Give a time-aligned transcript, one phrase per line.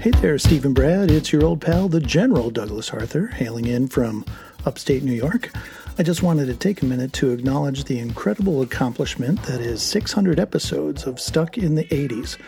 [0.00, 1.10] Hey there, Stephen Brad.
[1.10, 4.24] It's your old pal, the General Douglas Arthur, hailing in from
[4.64, 5.50] upstate New York.
[5.98, 10.40] I just wanted to take a minute to acknowledge the incredible accomplishment that is 600
[10.40, 12.38] episodes of Stuck in the 80s.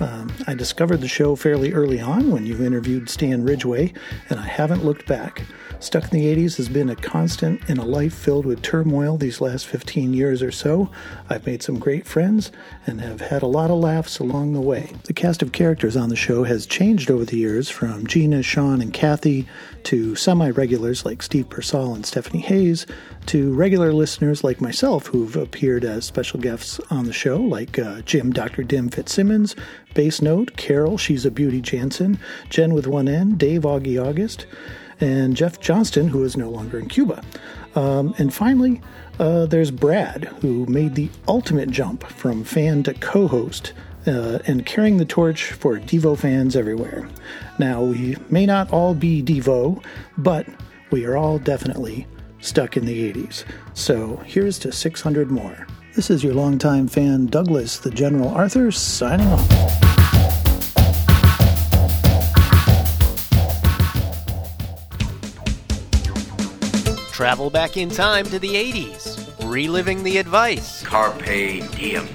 [0.00, 3.92] Um, I discovered the show fairly early on when you interviewed Stan Ridgway,
[4.30, 5.42] and I haven't looked back.
[5.80, 9.40] Stuck in the 80s has been a constant in a life filled with turmoil these
[9.40, 10.90] last 15 years or so.
[11.30, 12.52] I've made some great friends
[12.86, 14.92] and have had a lot of laughs along the way.
[15.04, 18.82] The cast of characters on the show has changed over the years from Gina, Sean,
[18.82, 19.48] and Kathy
[19.84, 22.86] to semi regulars like Steve Persall and Stephanie Hayes
[23.26, 28.02] to regular listeners like myself who've appeared as special guests on the show, like uh,
[28.02, 28.64] Jim Dr.
[28.64, 29.56] Dim Fitzsimmons,
[29.94, 32.18] Bass Note, Carol, She's a Beauty Jansen,
[32.48, 34.46] Jen with one N, Dave Augie August
[35.00, 37.22] and Jeff Johnston, who is no longer in Cuba.
[37.74, 38.80] Um, and finally,
[39.18, 43.72] uh, there's Brad, who made the ultimate jump from fan to co host.
[44.06, 47.06] Uh, and carrying the torch for Devo fans everywhere.
[47.58, 49.84] Now, we may not all be Devo,
[50.16, 50.46] but
[50.90, 52.06] we are all definitely
[52.40, 53.44] stuck in the 80s.
[53.74, 55.66] So here's to 600 more.
[55.94, 59.48] This is your longtime fan, Douglas the General Arthur, signing off.
[67.12, 69.18] Travel back in time to the 80s,
[69.50, 71.24] reliving the advice, Carpe
[71.76, 72.08] diem.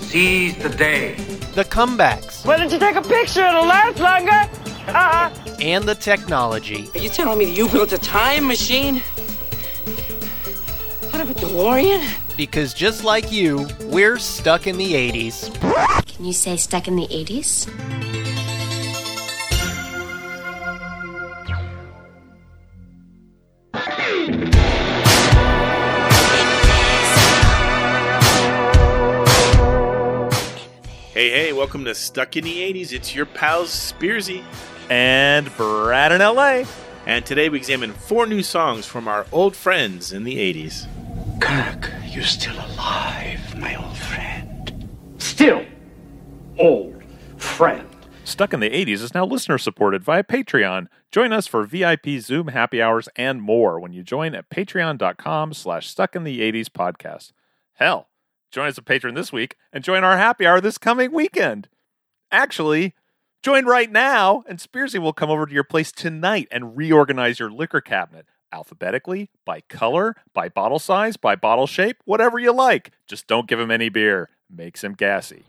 [0.00, 1.14] Seize the day.
[1.54, 3.46] the comebacks, Why don't you take a picture?
[3.46, 4.50] It'll last longer.
[4.88, 5.30] Uh-uh.
[5.60, 6.90] and the technology.
[6.94, 9.02] Are you telling me that you built a time machine?
[11.24, 12.36] Out of a DeLorean?
[12.36, 15.54] Because just like you, we're stuck in the 80s.
[16.06, 17.64] Can you say stuck in the 80s?
[31.14, 32.92] Hey, hey, welcome to Stuck in the 80s.
[32.92, 34.44] It's your pals Spearsy.
[34.90, 36.64] and Brad in LA.
[37.06, 40.86] And today we examine four new songs from our old friends in the 80s.
[41.40, 44.88] Kirk, you're still alive, my old friend.
[45.18, 45.64] Still,
[46.58, 47.02] old
[47.36, 47.88] friend.
[48.24, 50.86] Stuck in the 80s is now listener supported via Patreon.
[51.12, 55.88] Join us for VIP Zoom happy hours and more when you join at patreon.com slash
[55.88, 57.32] stuck in the 80s podcast.
[57.74, 58.08] Hell,
[58.50, 61.68] join as a patron this week and join our happy hour this coming weekend.
[62.30, 62.94] Actually,
[63.42, 67.50] join right now and Spearsy will come over to your place tonight and reorganize your
[67.50, 72.92] liquor cabinet alphabetically, by color, by bottle size, by bottle shape, whatever you like.
[73.08, 74.30] Just don't give him any beer.
[74.48, 75.44] Makes him gassy.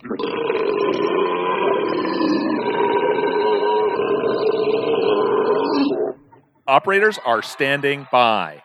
[6.68, 8.64] Operators are standing by.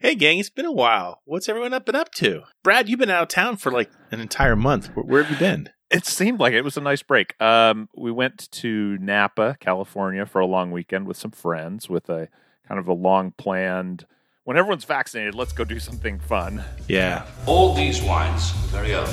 [0.00, 1.20] Hey, gang, it's been a while.
[1.24, 2.42] What's everyone up and up to?
[2.64, 4.88] Brad, you've been out of town for like an entire month.
[4.94, 5.68] Where, where have you been?
[5.90, 7.40] It seemed like it was a nice break.
[7.40, 12.28] Um, we went to Napa, California for a long weekend with some friends with a
[12.70, 14.06] kind of a long planned,
[14.44, 16.62] when everyone's vaccinated, let's go do something fun.
[16.86, 17.26] Yeah.
[17.44, 19.08] All these wines are very old.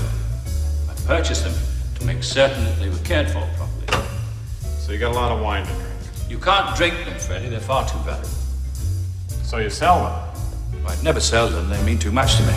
[0.88, 1.56] I purchased them
[1.96, 4.08] to make certain that they were cared for properly.
[4.78, 5.90] So you got a lot of wine to drink.
[6.30, 7.50] You can't drink them, Freddie.
[7.50, 8.30] They're far too valuable.
[9.42, 10.86] So you sell them.
[10.86, 11.68] I'd never sell them.
[11.68, 12.54] They mean too much to me.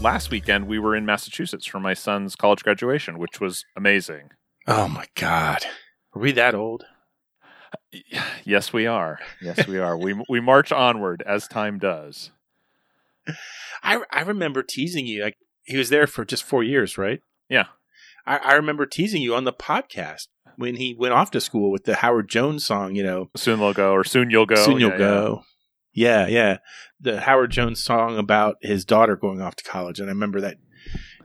[0.00, 4.30] Last weekend, we were in Massachusetts for my son's college graduation, which was amazing.
[4.68, 5.64] Oh, my God.
[6.14, 6.84] Are we that old?
[8.46, 9.20] Yes, we are.
[9.40, 9.96] Yes, we are.
[9.96, 12.30] we we march onward as time does.
[13.82, 15.24] I, I remember teasing you.
[15.24, 17.20] Like, he was there for just four years, right?
[17.48, 17.66] Yeah.
[18.26, 21.84] I, I remember teasing you on the podcast when he went off to school with
[21.84, 24.56] the Howard Jones song, you know, Soon they'll go, or soon you'll go.
[24.56, 24.98] Soon You'll Yeah, yeah.
[24.98, 25.42] Go.
[25.92, 26.58] Yeah, yeah.
[27.00, 30.00] The Howard Jones song about his daughter going off to college.
[30.00, 30.58] And I remember that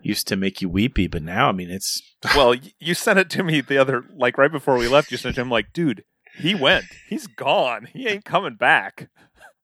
[0.02, 2.02] used to make you weepy, but now, I mean, it's.
[2.36, 5.12] Well, you sent it to me the other, like right before we left.
[5.12, 6.04] You sent it to him, like, dude,
[6.38, 6.86] he went.
[7.08, 7.88] He's gone.
[7.94, 9.10] He ain't coming back.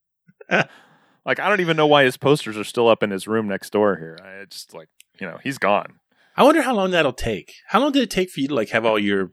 [0.49, 3.71] like, I don't even know why his posters are still up in his room next
[3.71, 4.17] door here.
[4.23, 4.89] I just like,
[5.19, 5.99] you know, he's gone.
[6.37, 7.53] I wonder how long that'll take.
[7.67, 9.31] How long did it take for you to like have all your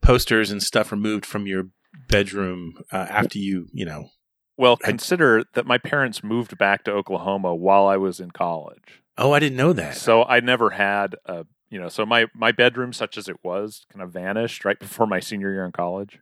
[0.00, 1.64] posters and stuff removed from your
[2.08, 4.10] bedroom uh, after you, you know?
[4.56, 9.02] Well, consider that my parents moved back to Oklahoma while I was in college.
[9.16, 9.96] Oh, I didn't know that.
[9.96, 13.86] So I never had a, you know, so my my bedroom, such as it was,
[13.92, 16.20] kind of vanished right before my senior year in college.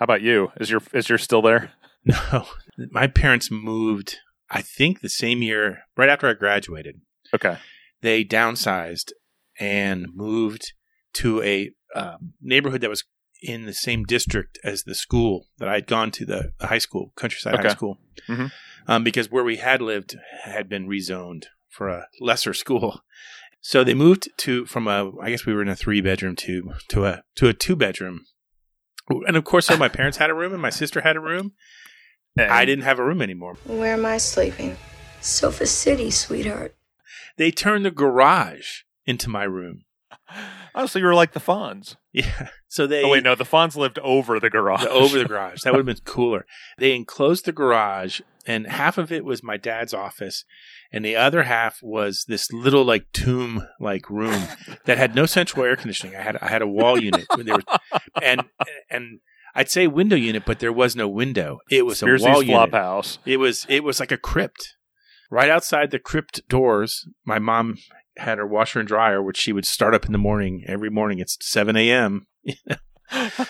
[0.00, 0.50] How about you?
[0.58, 1.72] Is your is your still there?
[2.06, 2.46] No,
[2.90, 4.16] my parents moved.
[4.48, 7.02] I think the same year, right after I graduated.
[7.34, 7.58] Okay.
[8.00, 9.12] They downsized
[9.60, 10.72] and moved
[11.12, 13.04] to a um, neighborhood that was
[13.42, 16.78] in the same district as the school that I had gone to, the, the high
[16.78, 17.68] school, Countryside High Okay.
[17.68, 18.50] School, Mhm.
[18.88, 23.02] um, because where we had lived had been rezoned for a lesser school.
[23.60, 26.72] So they moved to from a, I guess we were in a three bedroom to
[26.88, 28.24] to a to a two bedroom
[29.10, 31.52] And of course, so my parents had a room and my sister had a room.
[32.36, 33.56] And I didn't have a room anymore.
[33.66, 34.76] Where am I sleeping?
[35.20, 36.76] Sofa City, sweetheart.
[37.36, 39.84] They turned the garage into my room.
[40.72, 41.96] Oh, so you were like the Fonz.
[42.12, 42.48] Yeah.
[42.68, 44.84] So they Oh wait, no, the Fonz lived over the garage.
[44.84, 45.62] over the garage.
[45.62, 46.46] That would have been cooler.
[46.78, 50.44] They enclosed the garage, and half of it was my dad's office,
[50.92, 54.44] and the other half was this little like tomb like room
[54.84, 56.14] that had no central air conditioning.
[56.14, 57.64] I had I had a wall unit, there was,
[58.22, 58.42] and
[58.88, 59.18] and
[59.56, 61.58] I'd say window unit, but there was no window.
[61.68, 62.74] It was a wall flop unit.
[62.74, 63.18] house.
[63.26, 64.76] It was it was like a crypt.
[65.32, 67.76] Right outside the crypt doors, my mom
[68.16, 70.64] had her washer and dryer, which she would start up in the morning.
[70.66, 72.26] Every morning, it's seven a.m.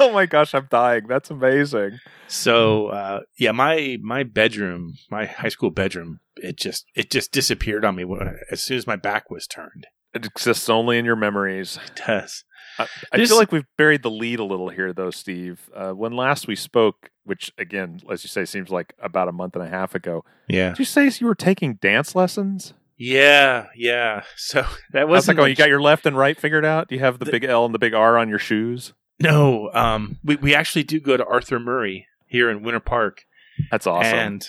[0.00, 1.06] oh my gosh, I'm dying.
[1.06, 1.98] That's amazing.
[2.28, 7.84] So uh, yeah, my my bedroom, my high school bedroom, it just it just disappeared
[7.84, 9.86] on me when, as soon as my back was turned.
[10.14, 11.78] It exists only in your memories.
[11.86, 12.44] It does.
[12.78, 15.68] I, I This- feel like we've buried the lead a little here, though, Steve.
[15.74, 19.54] Uh, when last we spoke, which again, as you say, seems like about a month
[19.54, 22.74] and a half ago, Yeah, did you say you were taking dance lessons?
[23.02, 24.22] Yeah, yeah.
[24.36, 26.88] So that was like, oh, You got your left and right figured out?
[26.88, 28.92] Do you have the, The- big L and the big R on your shoes?
[29.18, 29.70] no.
[29.72, 33.22] Um, we we actually do go to Arthur Murray here in Winter Park,
[33.70, 34.14] That's awesome.
[34.18, 34.46] and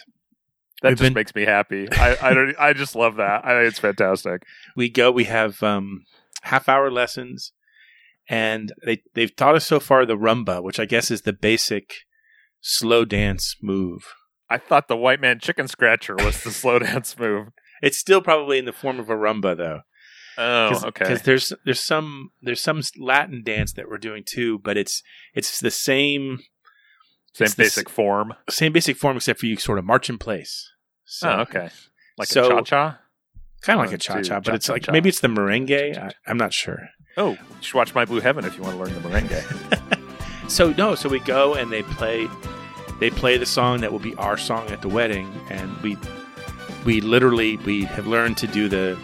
[0.81, 1.88] that just been- makes me happy.
[1.92, 3.45] I I, don't, I just love that.
[3.45, 4.44] I, it's fantastic.
[4.75, 5.12] we go.
[5.12, 6.06] We have um,
[6.44, 7.51] half hour lessons,
[8.30, 11.94] and they they've taught us so far the rumba, which I guess is the basic
[12.62, 14.13] slow dance move.
[14.50, 17.48] I thought the white man chicken scratcher was the slow dance move.
[17.81, 19.81] It's still probably in the form of a rumba though.
[20.38, 21.06] Oh, okay.
[21.06, 25.60] Because there's there's some there's some Latin dance that we're doing too, but it's it's
[25.60, 26.39] the same
[27.33, 28.33] Same it's the basic form.
[28.50, 30.69] same basic form except for you sort of march in place.
[31.06, 31.69] So, oh, okay.
[32.18, 33.00] Like so- oh, a cha cha.
[33.62, 35.95] Kind of like a cha cha, but it's like maybe it's the merengue.
[35.98, 36.88] I, I'm not sure.
[37.18, 39.98] Oh, you should watch My Blue Heaven if you want to learn the merengue.
[40.48, 42.27] So no, so we go and they play
[43.00, 45.95] they play the song that will be our song at the wedding, and we
[46.86, 48.98] we literally we have learned to do the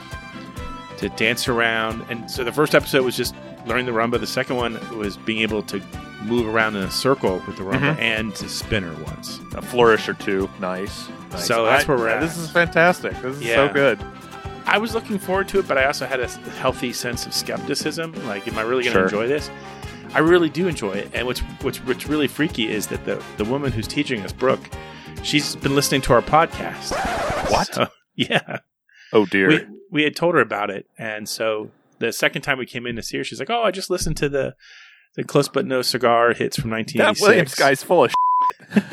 [0.97, 2.03] to dance around.
[2.09, 3.35] And so the first episode was just
[3.68, 4.19] learning the rumba.
[4.19, 5.81] The second one was being able to
[6.24, 8.00] move around in a circle with the rumba Mhm.
[8.00, 9.39] and to spin her once.
[9.56, 10.50] a flourish or two.
[10.59, 11.07] Nice.
[11.31, 11.45] nice.
[11.45, 12.21] So that's I- where we're at.
[12.21, 13.13] This is fantastic.
[13.21, 13.68] This is Yeah.
[13.68, 14.00] so good.
[14.65, 16.27] I was looking forward to it, but I also had a
[16.59, 18.13] healthy sense of skepticism.
[18.27, 19.03] Like, am I really going to Sure.
[19.21, 19.50] enjoy this?
[20.13, 21.09] I really do enjoy it.
[21.13, 24.69] And what's what's what's really freaky is that the the woman who's teaching us, Brooke,
[25.24, 26.92] she's been listening to our podcast.
[27.52, 27.74] What?
[27.74, 28.60] So, yeah,
[29.14, 29.48] Oh dear.
[29.50, 32.96] we we had told her about it, and so the second time we came in
[32.96, 34.56] to see her, she's like, "Oh, I just listened to the
[35.16, 38.14] the close but no cigar hits from that Williams guy's full of.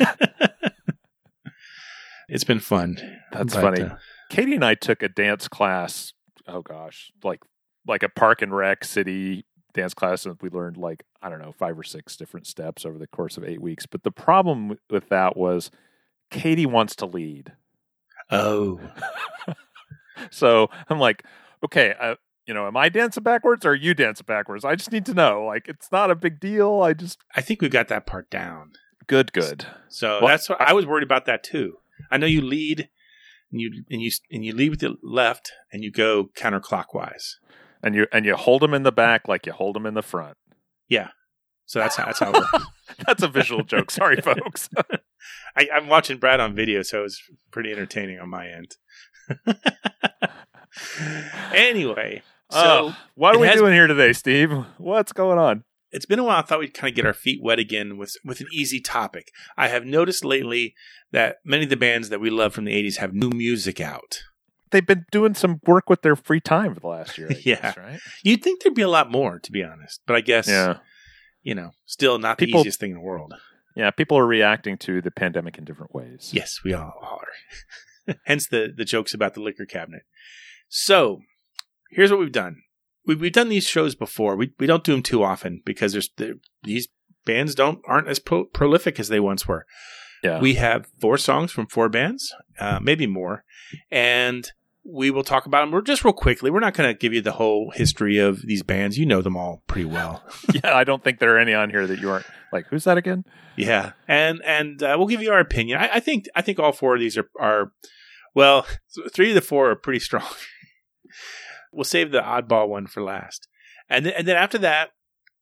[2.29, 2.97] it's been fun.
[3.31, 3.81] That's But, funny.
[3.83, 3.95] uh,
[4.29, 6.13] Katie and I took a dance class.
[6.47, 7.41] Oh gosh, like
[7.87, 11.51] like a park and rec city dance class, and we learned like I don't know
[11.51, 13.85] five or six different steps over the course of eight weeks.
[13.85, 15.69] But the problem with that was
[16.31, 17.53] Katie wants to lead,
[18.31, 18.79] oh,
[20.31, 21.23] so I'm like,
[21.63, 24.63] okay, uh, you know, am I dancing backwards or are you dancing backwards?
[24.65, 25.43] I just need to know.
[25.45, 26.81] Like, it's not a big deal.
[26.81, 28.73] I just I think we got that part down.
[29.07, 29.65] good, good.
[29.87, 31.77] So Well- that's what I was worried about that too.
[32.11, 32.89] I know you lead
[33.51, 37.35] and you and you and you lead with the left and you go counterclockwise.
[37.83, 40.01] And you and you hold them in the back like you hold them in the
[40.01, 40.37] front.
[41.65, 42.65] So that's how that's how it works.
[43.05, 43.91] That's a visual joke.
[43.91, 44.69] Sorry, folks.
[45.57, 48.77] I, I'm watching Brad on video, so it was pretty entertaining on my end.
[51.53, 54.51] anyway, uh, so Oh, what are we has- doing here today, Steve?
[54.77, 55.63] What's going on?
[55.91, 56.39] it's been a while.
[56.39, 59.31] I thought we'd kind of get our feet wet again with with an easy topic.
[59.57, 60.73] I have noticed lately
[61.11, 64.19] that many of the bands that we love from the '80s have new music out.
[64.71, 67.29] They've been doing some work with their free time for the last year.
[67.43, 67.61] Yeah.
[67.61, 67.99] guess, right?
[68.23, 70.77] You'd think there'd be a lot more, to be honest, but I guess Yeah,
[71.45, 73.33] you know, still not the easiest thing in the world.
[73.77, 73.91] yeah.
[73.91, 76.31] People are reacting to the pandemic in different ways.
[76.33, 78.15] Yes, we all are.
[78.25, 80.03] Hence the the jokes about the liquor cabinet.
[80.67, 81.21] So,
[81.91, 82.57] here's what we've done.
[83.07, 84.35] We, we've done these shows before.
[84.35, 86.87] We we don't do them too often because there's there- these
[87.25, 89.65] bands don't aren't as pro- prolific as they once were.
[90.23, 90.39] yeah.
[90.39, 93.43] We have four songs from four bands, uh, maybe more,
[93.91, 94.51] and
[94.85, 95.71] we will talk about them.
[95.71, 96.51] We're just real quickly.
[96.51, 98.97] We're not going to give you the whole history of these bands.
[98.97, 100.23] You know them all pretty well.
[100.53, 100.75] yeah.
[100.75, 102.67] I don't think there are any on here that you aren't like.
[102.67, 103.25] Who's that again?
[103.57, 105.79] Yeah, and and uh, we'll give you our opinion.
[105.79, 107.71] I, I think I think all four of these are are
[108.35, 108.67] well,
[109.11, 110.27] three of the four are pretty strong.
[111.71, 113.47] we'll save the oddball one for last,
[113.89, 114.91] and then, and then after that,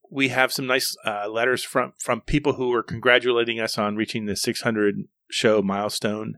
[0.09, 4.25] we have some nice uh, letters from from people who are congratulating us on reaching
[4.25, 6.37] the 600 show milestone.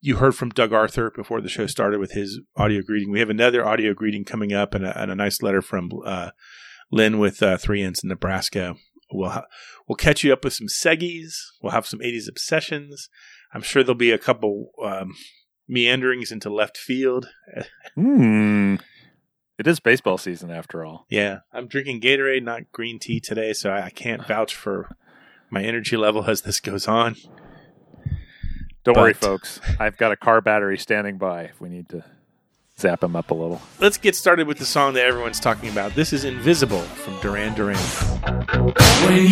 [0.00, 3.10] You heard from Doug Arthur before the show started with his audio greeting.
[3.10, 6.30] We have another audio greeting coming up, and a, and a nice letter from uh,
[6.90, 8.76] Lynn with uh, three ends in Nebraska
[9.12, 9.46] We'll ha-
[9.88, 11.34] we'll catch you up with some seggies.
[11.62, 13.08] We'll have some 80s obsessions.
[13.52, 15.14] I'm sure there'll be a couple um,
[15.68, 17.28] meanderings into left field.
[17.94, 18.76] Hmm.
[19.58, 21.06] It is baseball season after all.
[21.10, 24.96] Yeah, I'm drinking Gatorade, not green tea today, so I I can't vouch for
[25.50, 27.16] my energy level as this goes on.
[28.82, 29.60] Don't worry, folks.
[29.78, 32.02] I've got a car battery standing by if we need to
[32.78, 33.60] zap him up a little.
[33.78, 35.94] Let's get started with the song that everyone's talking about.
[35.94, 37.76] This is Invisible from Duran Duran.
[37.76, 39.30] What, what do you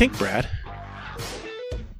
[0.00, 0.48] think, Brad?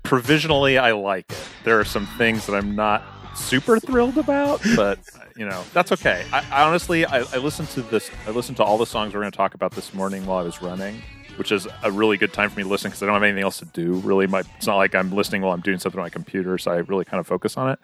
[0.04, 1.38] Provisionally, I like it.
[1.64, 3.02] There are some things that I'm not
[3.34, 4.98] super thrilled about, but
[5.36, 6.24] you know that's okay.
[6.32, 8.10] I, I honestly, I, I listened to this.
[8.26, 10.42] I listened to all the songs we're going to talk about this morning while I
[10.42, 11.02] was running,
[11.36, 13.44] which is a really good time for me to listen because I don't have anything
[13.44, 13.92] else to do.
[13.96, 16.70] Really, my it's not like I'm listening while I'm doing something on my computer, so
[16.70, 17.78] I really kind of focus on it.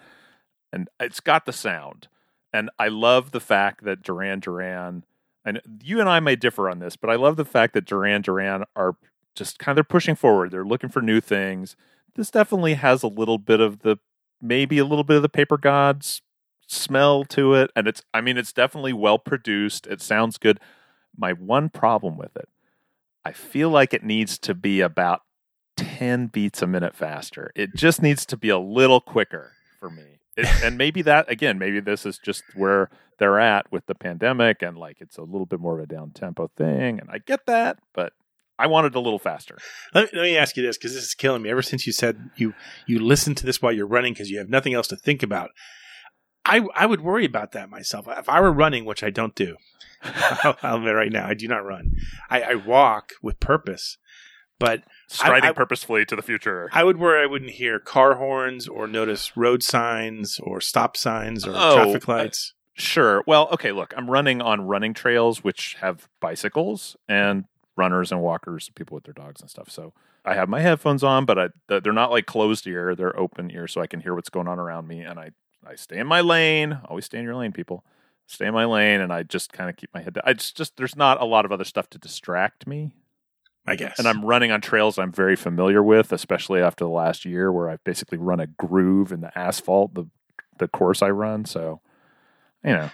[0.73, 2.08] And it's got the sound,
[2.54, 5.04] and I love the fact that Duran Duran.
[5.44, 8.23] And you and I may differ on this, but I love the fact that Duran
[8.23, 8.96] Duran are
[9.37, 10.50] just kind of they're pushing forward.
[10.50, 11.76] They're looking for new things.
[12.14, 13.99] This definitely has a little bit of the
[14.40, 16.23] maybe a little bit of the Paper Gods
[16.66, 19.87] smell to it, and it's I mean it's definitely well produced.
[19.87, 20.61] It sounds good.
[21.16, 22.49] My one problem with it,
[23.25, 25.23] I feel like it needs to be about
[25.76, 27.52] ten beats a minute faster.
[27.55, 30.21] It just needs to be a little quicker for me.
[30.37, 34.62] It, and maybe that again, maybe this is just where they're at with the pandemic,
[34.62, 37.47] and like it's a little bit more of a down tempo thing, and I get
[37.47, 38.12] that, but
[38.59, 39.59] I wanted a little faster.
[39.95, 41.51] Let me, let me ask you this because this is killing me.
[41.51, 42.55] Ever since you said you
[42.87, 45.51] you listen to this while you're running because you have nothing else to think about,
[46.45, 48.07] I I would worry about that myself.
[48.09, 49.57] If I were running, which I don't do,
[50.03, 51.93] I'll, I'll admit right now I do not run.
[52.31, 53.99] I, I walk with purpose,
[54.59, 56.69] but Striding I- purposefully to the future.
[56.73, 61.47] I would worry I wouldn't hear car horns or notice road signs or stop signs
[61.47, 62.55] or Oh, traffic lights.
[62.75, 63.23] Sure.
[63.27, 67.45] Well, okay, look, I'm running on running trails which have bicycles and
[67.76, 69.71] runners and walkers, people with their dogs and stuff.
[69.71, 69.92] So
[70.25, 73.66] I have my headphones on, but I, they're not like closed ear, they're open ear
[73.68, 75.30] so I can hear what's going on around me and I
[75.68, 76.78] I stay in my lane.
[76.88, 77.85] Always stay in your lane, people.
[78.28, 80.23] Stay in my lane and I just kind of keep my head down.
[80.25, 82.92] I just, just there's not a lot of other stuff to distract me.
[83.66, 83.99] I guess.
[83.99, 87.68] And I'm running on trails I'm very familiar with, especially after the last year where
[87.68, 90.06] I've basically run a groove in the asphalt, the
[90.59, 91.45] the course I run.
[91.45, 91.80] So,
[92.64, 92.90] you know,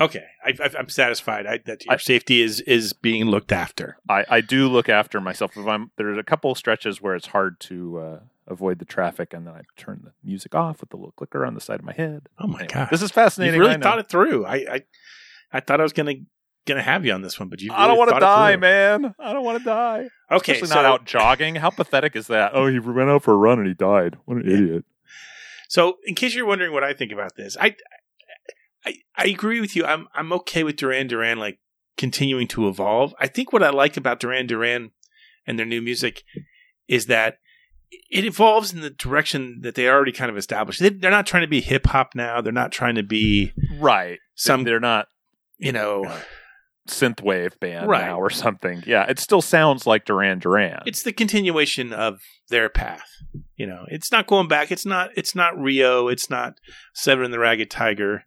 [0.00, 0.24] okay.
[0.44, 3.98] I, I, I'm satisfied I, that your I- safety is is being looked after.
[4.08, 5.56] I, I do look after myself.
[5.56, 9.32] If I'm there's a couple of stretches where it's hard to uh, avoid the traffic,
[9.32, 11.84] and then I turn the music off with the little clicker on the side of
[11.84, 12.28] my head.
[12.38, 13.54] Oh my Anyway, god, this is fascinating.
[13.54, 14.44] you really thought it through.
[14.46, 14.80] I, I
[15.52, 16.14] I thought I was gonna
[16.64, 17.70] gonna have you on this one, but you.
[17.70, 19.14] Really I don't want to die, man.
[19.18, 20.08] I don't want to die.
[20.30, 21.56] Okay, Especially so, not out jogging.
[21.56, 22.52] How pathetic is that?
[22.54, 24.16] Oh, he went out for a run and he died.
[24.24, 24.56] What an Yeah.
[24.56, 24.84] idiot.
[25.68, 27.76] So, in case you're wondering what I think about this, I,
[28.84, 29.84] I, I agree with you.
[29.84, 31.58] I'm, I'm okay with Duran Duran like
[31.96, 33.14] continuing to evolve.
[33.20, 34.90] I think what I like about Duran Duran
[35.46, 36.22] and their new music
[36.88, 37.36] is that
[38.10, 40.80] it evolves in the direction that they already kind of established.
[40.80, 42.40] They, they're not trying to be hip hop now.
[42.40, 44.18] They're not trying to be Right.
[44.34, 45.08] some, They're not
[45.58, 46.18] you know, uh,
[46.88, 48.06] synthwave band Right.
[48.06, 48.82] now or something.
[48.86, 50.82] Yeah, it still sounds like Duran Duran.
[50.86, 53.08] it's the continuation of their path.
[53.56, 54.72] You know, it's not going back.
[54.72, 55.10] It's not.
[55.16, 56.08] It's not Rio.
[56.08, 56.54] It's not
[56.94, 58.24] Seven and the Ragged Tiger.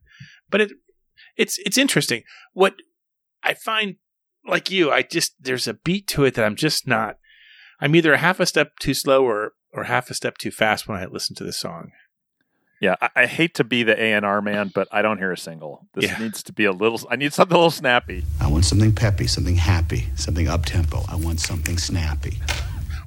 [0.50, 0.72] But it,
[1.38, 2.24] it's it's interesting.
[2.54, 2.76] What
[3.44, 3.96] I find,
[4.48, 7.18] like you, I just there's a beat to it that I'm just not.
[7.82, 10.88] I'm either a half a step too slow or or half a step too fast
[10.88, 11.92] when I listen to the song.
[12.82, 15.32] yeah, I, I hate to be the A and R man, but I don't hear
[15.32, 15.88] a single.
[15.94, 16.18] This Yeah.
[16.20, 17.02] needs to be a little.
[17.10, 18.24] I need something a little snappy.
[18.40, 21.04] I want something peppy, something happy, something up tempo.
[21.10, 22.40] I want something snappy.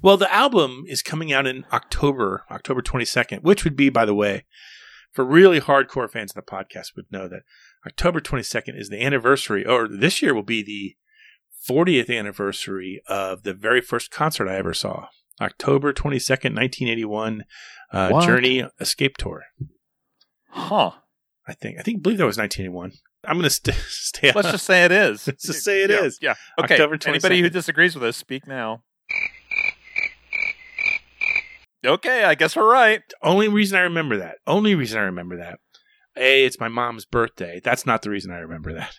[0.02, 4.14] Well, the album is coming out in October, October 22nd, which would be, by the
[4.14, 4.44] way,
[5.12, 7.42] for really hardcore fans of the podcast would know that
[7.86, 10.96] October 22nd is the anniversary, or this year will be the
[11.68, 15.08] 40th anniversary of the very first concert I ever saw.
[15.40, 17.44] October 22nd, 1981,
[17.92, 19.44] uh, Journey Escape Tour.
[20.50, 20.92] Huh?
[21.46, 21.78] I think.
[21.78, 22.92] I think, believe that was 1981.
[23.24, 25.26] I'm going to st- stay Let's just say it is.
[25.26, 26.18] Let's just say it yeah, is.
[26.20, 26.34] Yeah.
[26.58, 26.74] Okay.
[26.74, 28.82] October Anybody who disagrees with us, speak now.
[31.84, 33.02] Okay, I guess we're right.
[33.22, 34.36] Only reason I remember that.
[34.46, 35.60] Only reason I remember that.
[36.16, 37.60] A, it's my mom's birthday.
[37.62, 38.94] That's not the reason I remember that.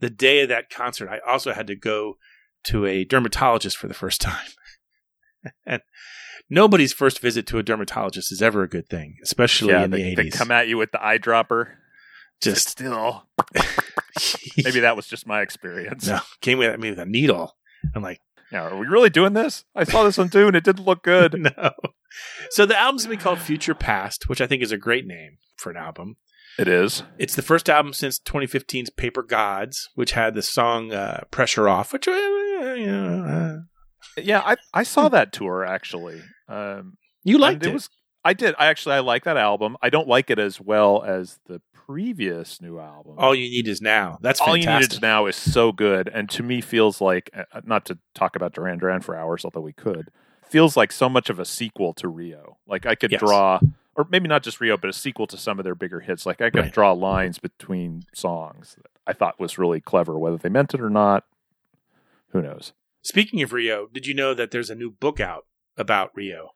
[0.00, 2.18] the day of that concert, I also had to go
[2.64, 4.48] to a dermatologist for the first time.
[5.66, 5.82] and
[6.50, 9.96] nobody's first visit to a dermatologist is ever a good thing, especially yeah, in they,
[9.98, 10.36] the they eighties.
[10.36, 11.72] come at you with the eyedropper.
[12.42, 13.26] Just still.
[14.62, 16.06] Maybe that was just my experience.
[16.06, 17.56] no, came at me with a needle.
[17.94, 18.20] I'm like,
[18.54, 19.64] Now, are we really doing this?
[19.74, 20.54] I saw this on Dune.
[20.54, 21.34] It didn't look good.
[21.58, 21.72] no.
[22.50, 25.38] So the album's gonna be called Future Past, which I think is a great name
[25.56, 26.18] for an album.
[26.56, 27.02] It is.
[27.18, 31.92] It's the first album since 2015's Paper Gods, which had the song uh, "Pressure Off,"
[31.92, 33.24] which uh, you know,
[34.16, 36.22] uh, Yeah, I, I saw that tour actually.
[36.48, 37.74] Um, you liked and it.
[37.74, 37.90] was
[38.24, 38.54] I did.
[38.58, 39.76] I actually I like that album.
[39.82, 43.14] I don't like it as well as the previous new album.
[43.18, 44.18] All you need is now.
[44.22, 47.60] That's All you need is now is so good, and to me feels like uh,
[47.64, 50.10] not to talk about Duran Duran for hours, although we could.
[50.48, 52.56] Feels like so much of a sequel to Rio.
[52.66, 53.20] Like I could Yes.
[53.20, 53.60] draw,
[53.94, 56.24] or maybe not just Rio, but a sequel to some of their bigger hits.
[56.24, 56.72] Like I could Right.
[56.72, 60.18] draw lines between songs that I thought was really clever.
[60.18, 61.24] Whether they meant it or not,
[62.28, 62.72] who knows?
[63.02, 65.44] Speaking of Rio, did you know that there's a new book out
[65.76, 66.52] about Rio?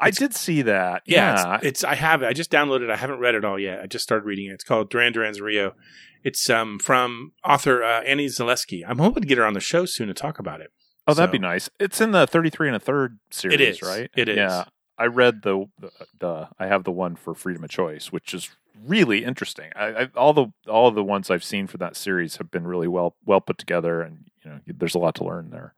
[0.00, 1.02] I did see that.
[1.06, 2.26] Yeah, Yeah, It's, it's I have it.
[2.26, 2.84] I just downloaded.
[2.84, 2.90] it.
[2.90, 3.80] I haven't read it all yet.
[3.80, 4.52] I just started reading it.
[4.52, 5.74] It's called Duran Duran's Rio.
[6.22, 8.82] It's um from author uh, Annie Zaleski.
[8.86, 10.72] I'm hoping to get her on the show soon to talk about it.
[11.06, 11.68] Oh, that'd be nice.
[11.78, 13.82] It's in the 33 and a third series, is.
[13.82, 14.10] right?
[14.14, 14.36] It is.
[14.36, 14.64] Yeah.
[14.98, 18.50] I read the, the the I have the one for Freedom of Choice, which is
[18.86, 19.70] really interesting.
[19.74, 22.66] I, I all the all of the ones I've seen for that series have been
[22.66, 25.74] really well well put together, and you know, there's a lot to learn there.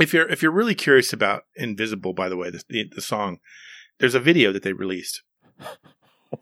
[0.00, 3.38] If you're if you're really curious about Invisible, by the way, the the, the song,
[3.98, 5.22] there's a video that they released.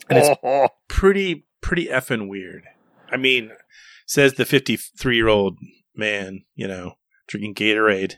[0.08, 2.64] And it's- Pretty pretty effing weird.
[3.10, 3.52] I mean,
[4.06, 5.58] says the 53 year old
[5.94, 6.94] man, you know,
[7.28, 8.14] drinking Gatorade.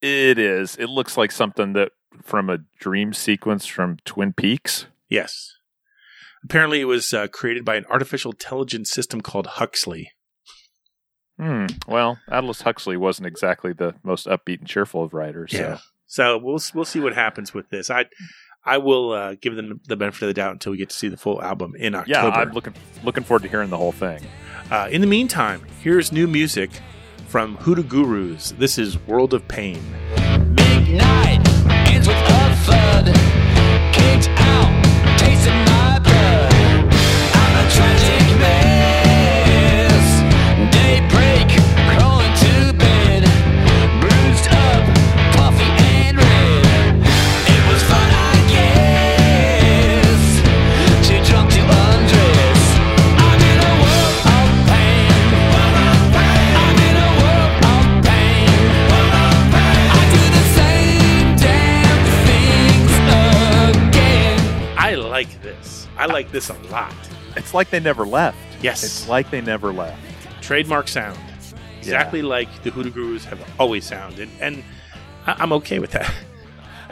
[0.00, 0.76] it is.
[0.76, 1.92] It looks like something that
[2.22, 4.86] from a dream sequence from Twin Peaks.
[5.08, 5.54] Yes.
[6.42, 10.12] Apparently, it was uh, created by an artificial intelligence system called Huxley.
[11.40, 11.66] Hmm.
[11.88, 15.52] Well, Aldous Huxley wasn't exactly the most upbeat and cheerful of writers.
[15.52, 15.58] So.
[15.58, 15.78] Yeah.
[16.06, 17.88] So we'll we'll see what happens with this.
[17.88, 18.06] I
[18.64, 21.08] I will uh, give them the benefit of the doubt until we get to see
[21.08, 22.10] the full album in October.
[22.10, 22.48] Yeah, October.
[22.48, 24.20] I'm looking looking forward to hearing the whole thing.
[24.70, 26.70] Uh, in the meantime, here's new music
[27.28, 28.50] from Hoodoo Gurus.
[28.58, 29.80] This is World of Pain.
[30.54, 31.40] Big night
[31.88, 33.06] ends with a thud.
[33.94, 34.39] Kicked
[66.00, 66.94] I like this a lot.
[67.36, 68.38] It's like they never left.
[68.62, 68.82] Yes.
[68.82, 70.00] It's like they never left.
[70.40, 71.18] Trademark sound.
[71.78, 74.30] Exactly like the Hoodoo Gurus have always sounded.
[74.40, 74.64] And
[75.26, 76.12] I'm okay with that.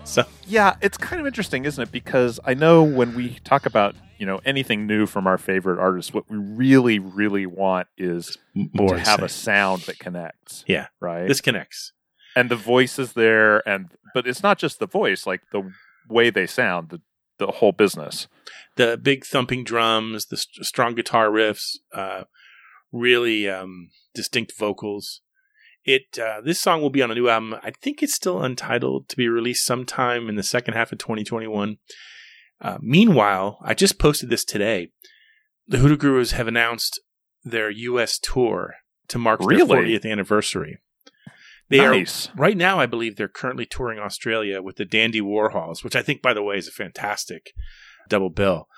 [0.05, 1.92] So, Yeah, it's kind of interesting, isn't it?
[1.92, 6.14] Because I know when we talk about you know anything new from our favorite artists,
[6.14, 10.64] what we really, really want is more to have a sound that connects.
[10.66, 10.87] Yeah.
[10.99, 11.29] right.
[11.29, 11.92] This connects.
[12.35, 15.71] and the voice is there, and but it's not just the voice, like the
[16.09, 17.03] way they sound, the
[17.38, 18.27] the whole business.
[18.77, 22.24] the big thumping drums, the st- strong guitar riffs, uh,
[22.92, 25.20] really um, distinct vocals.
[25.85, 27.55] It uh, this song will be on a new album.
[27.62, 31.79] I think it's still untitled to be released sometime in the second half of 2021.
[32.61, 34.90] Uh, meanwhile, I just posted this today.
[35.66, 37.01] The Hoodoo Gurus have announced
[37.44, 38.18] their U.S.
[38.18, 38.74] tour
[39.09, 39.64] to mark Really?
[39.64, 40.79] their 40th anniversary.
[41.70, 42.28] They Nice.
[42.28, 42.78] are right now.
[42.81, 46.42] I believe they're currently touring Australia with the Dandy Warhols, which I think, by the
[46.42, 47.52] way, is a fantastic
[48.09, 48.68] double bill.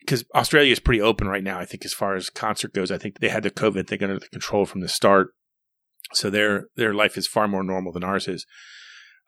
[0.00, 1.60] Because Australia is pretty open right now.
[1.60, 4.18] I think as far as concert goes, I think they had the COVID thing under
[4.18, 5.28] the control from the start,
[6.12, 8.44] so their their life is far more normal than ours is.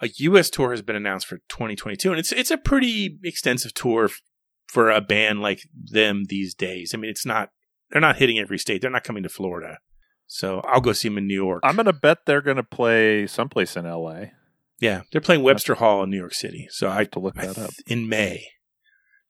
[0.03, 0.51] A U.S.
[0.51, 4.21] tour has been announced for 2022, and it's it's a pretty extensive tour f-
[4.67, 6.91] for a band like them these days.
[6.93, 7.51] I mean, it's not
[7.91, 8.83] they're not hitting every state.
[8.83, 9.79] They're not coming to Florida,
[10.27, 11.61] so I'll go see them in New York.
[11.65, 14.33] I'm gonna bet they're gonna play someplace in L.A.
[14.81, 16.69] yeah, they're playing Webster Hall in New York City.
[16.71, 17.71] So I have to look that up.
[17.87, 18.47] in May.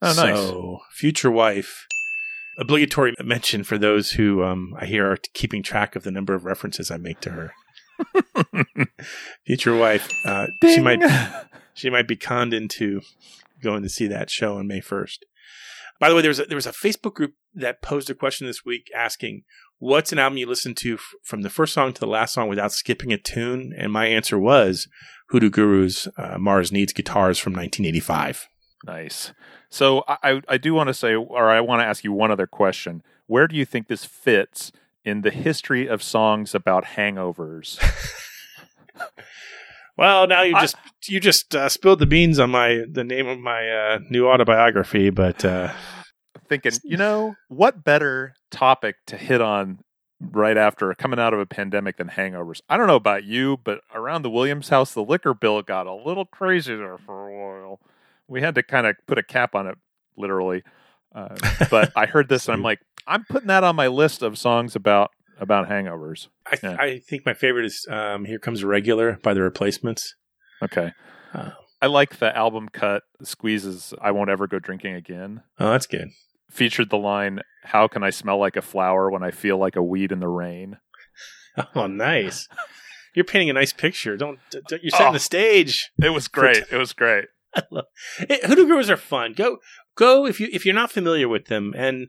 [0.03, 0.37] Oh, nice.
[0.37, 1.87] So, future wife,
[2.59, 6.45] obligatory mention for those who um, I hear are keeping track of the number of
[6.45, 7.53] references I make to her.
[9.47, 11.01] future wife, uh, she might
[11.75, 13.01] she might be conned into
[13.63, 15.25] going to see that show on May first.
[16.01, 18.47] By the way, there was a, there was a Facebook group that posed a question
[18.47, 19.45] this week asking,
[19.79, 22.49] "What's an album you listen to f- from the first song to the last song
[22.49, 24.89] without skipping a tune?" And my answer was
[25.31, 28.49] Hoodoo Gurus uh, "Mars Needs Guitars" from 1985.
[28.87, 29.33] Nice.
[29.71, 32.31] So I, I I do want to say, or I want to ask you one
[32.31, 33.03] other question.
[33.27, 34.71] Where do you think this fits
[35.05, 37.79] in the history of songs about hangovers.
[39.97, 43.29] Well, now you I- just you just uh, spilled the beans on my the name
[43.29, 45.73] of my uh, new autobiography, but uh,
[46.49, 49.81] Thinking, you know, what better topic to hit on
[50.21, 52.61] right after coming out of a pandemic than hangovers?
[52.69, 55.95] I don't know about you, but around the Williams house, the liquor bill got a
[55.95, 57.81] little crazy there for a while.
[58.29, 59.77] We had to kind of put a cap on it,
[60.17, 60.63] literally.
[61.15, 61.37] Uh,
[61.71, 64.75] but I heard this, and I'm like, I'm putting that on my list of songs
[64.75, 66.29] about about hangovers.
[66.47, 66.77] I, Yeah.
[66.79, 70.15] I think my favorite is um, "Here Comes a Regular" by the Replacements.
[70.63, 70.93] Okay.
[71.33, 71.51] Uh,
[71.83, 75.43] I like the album cut squeezes I won't ever go drinking again.
[75.59, 76.09] oh, that's good.
[76.55, 79.83] Featured the line, How can I smell like a flower when I feel like a
[79.83, 80.79] weed in the rain?
[81.77, 82.49] Oh, nice.
[83.15, 84.17] You're painting a nice picture.
[84.17, 85.13] Don't, don't you're setting Oh.
[85.13, 85.93] the stage.
[86.03, 86.65] It was great.
[86.73, 87.27] It was great.
[88.19, 88.45] It.
[88.45, 89.35] Hoodoo Gurus are fun.
[89.35, 89.59] Go
[89.95, 92.09] go if you if you're not familiar with them, and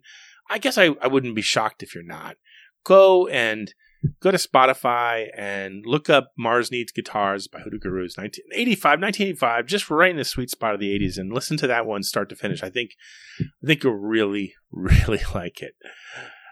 [0.50, 2.38] I guess I, I wouldn't be shocked if you're not.
[2.84, 3.72] Go and
[4.20, 9.90] go to Spotify and look up Mars Needs Guitars by Hoodoo Gurus 1985, 1985, just
[9.90, 12.36] right in the sweet spot of the 80s, and listen to that one start to
[12.36, 12.64] finish.
[12.64, 12.92] I think
[13.40, 15.74] I think you'll really really like it.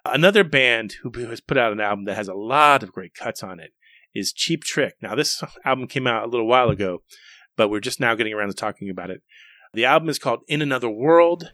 [0.05, 3.41] Another band who has put out an album that has a lot of great cuts
[3.41, 3.71] on it
[4.13, 4.95] is Cheap Trick.
[5.01, 7.01] Now this album came out a little while ago
[7.55, 9.21] but we're just now getting around to talking about it.
[9.73, 11.51] The album is called In Another World,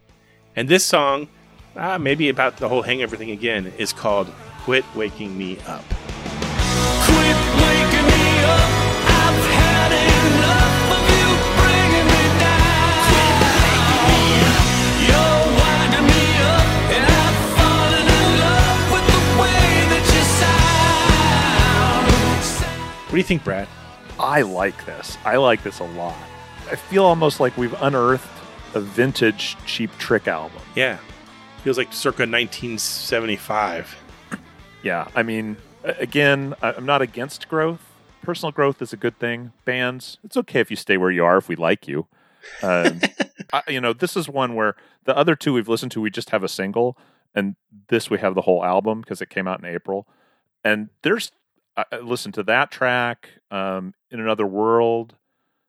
[0.54, 1.28] and this song,
[1.76, 4.32] ah, maybe about the whole hangover thing again, is called
[4.64, 5.84] Quit Waking Me Up.
[5.88, 8.70] Quit waking me up.
[9.08, 12.94] I've had enough of you bringing me down.
[13.08, 14.62] Quit waking me up.
[15.08, 22.06] You're winding me up, and I've fallen in love with the way that you sound.
[23.06, 23.66] What do you think, Brad?
[24.18, 25.16] I like this.
[25.24, 26.14] I like this a lot.
[26.70, 28.28] I feel almost like we've unearthed
[28.74, 30.60] a vintage cheap trick album.
[30.76, 30.98] Yeah,
[31.64, 33.96] feels like circa 1975.
[34.82, 37.84] Yeah, I mean, again, I'm not against growth.
[38.22, 39.52] Personal growth is a good thing.
[39.64, 42.06] Bands, it's okay if you stay where you are if we like you.
[42.62, 43.00] Um,
[43.52, 46.30] I, you know, this is one where the other two we've listened to, we just
[46.30, 46.96] have a single,
[47.34, 47.56] and
[47.88, 50.06] this we have the whole album because it came out in April.
[50.64, 51.30] And there's,
[51.76, 55.14] I I listened to that track, um, In Another World.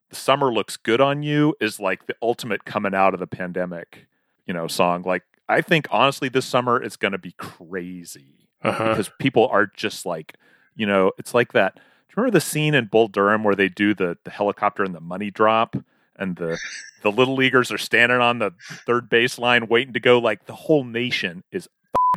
[0.09, 4.07] The Summer Looks Good on You is like the ultimate coming out of the pandemic,
[4.45, 5.03] you know, song.
[5.03, 8.89] Like, I think honestly, this summer is going to be crazy Uh-huh.
[8.89, 10.35] because people are just like,
[10.75, 11.75] you know, it's like that.
[11.75, 14.93] Do you remember the scene in Bull Durham where they do the, the helicopter and
[14.93, 15.75] the money drop,
[16.17, 16.57] and the
[17.03, 18.51] the little leaguers are standing on the
[18.85, 20.19] third baseline waiting to go?
[20.19, 21.67] Like the whole nation is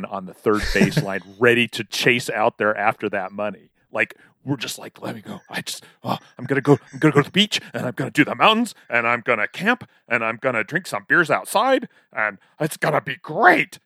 [0.09, 3.69] on the third baseline, ready to chase out there after that money.
[3.91, 5.41] Like we're just like, let me go.
[5.49, 6.77] I just, oh, I'm gonna go.
[6.93, 9.47] I'm gonna go to the beach, and I'm gonna do the mountains, and I'm gonna
[9.47, 13.79] camp, and I'm gonna drink some beers outside, and it's gonna be great.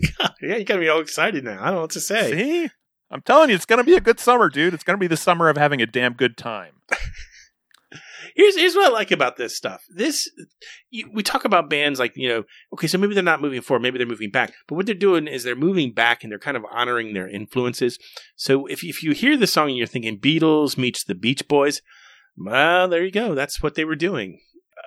[0.42, 1.60] yeah, you got to be all excited now.
[1.60, 2.32] I don't know what to say.
[2.32, 2.70] See?
[3.10, 4.72] I'm telling you, it's going to be a good summer, dude.
[4.72, 6.74] It's going to be the summer of having a damn good time.
[8.36, 9.82] Here's here's what I like about this stuff.
[9.94, 10.30] This
[10.90, 13.82] you, we talk about bands like you know, okay, so maybe they're not moving forward,
[13.82, 16.56] maybe they're moving back, but what they're doing is they're moving back and they're kind
[16.56, 17.98] of honoring their influences.
[18.36, 21.82] So if if you hear the song and you're thinking Beatles meets the Beach Boys,
[22.36, 23.34] well, there you go.
[23.34, 24.40] That's what they were doing.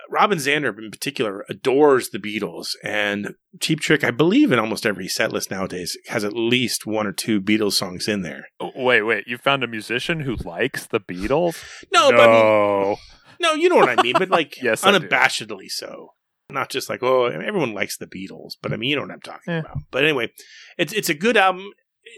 [0.09, 5.07] Robin Zander, in particular, adores the Beatles, and Cheap Trick, I believe, in almost every
[5.07, 8.47] set list nowadays has at least one or two Beatles songs in there.
[8.59, 9.25] Oh, wait, wait.
[9.27, 11.63] You found a musician who likes the Beatles?
[11.91, 12.95] No, but I mean, no.
[13.39, 16.13] No, you know what I mean, but like Yes, unabashedly so.
[16.49, 19.21] Not just like, oh, everyone likes the Beatles, but I mean, you know what I'm
[19.21, 19.59] talking Yeah.
[19.61, 19.77] about.
[19.91, 20.29] But anyway,
[20.77, 21.71] it's it's a good album.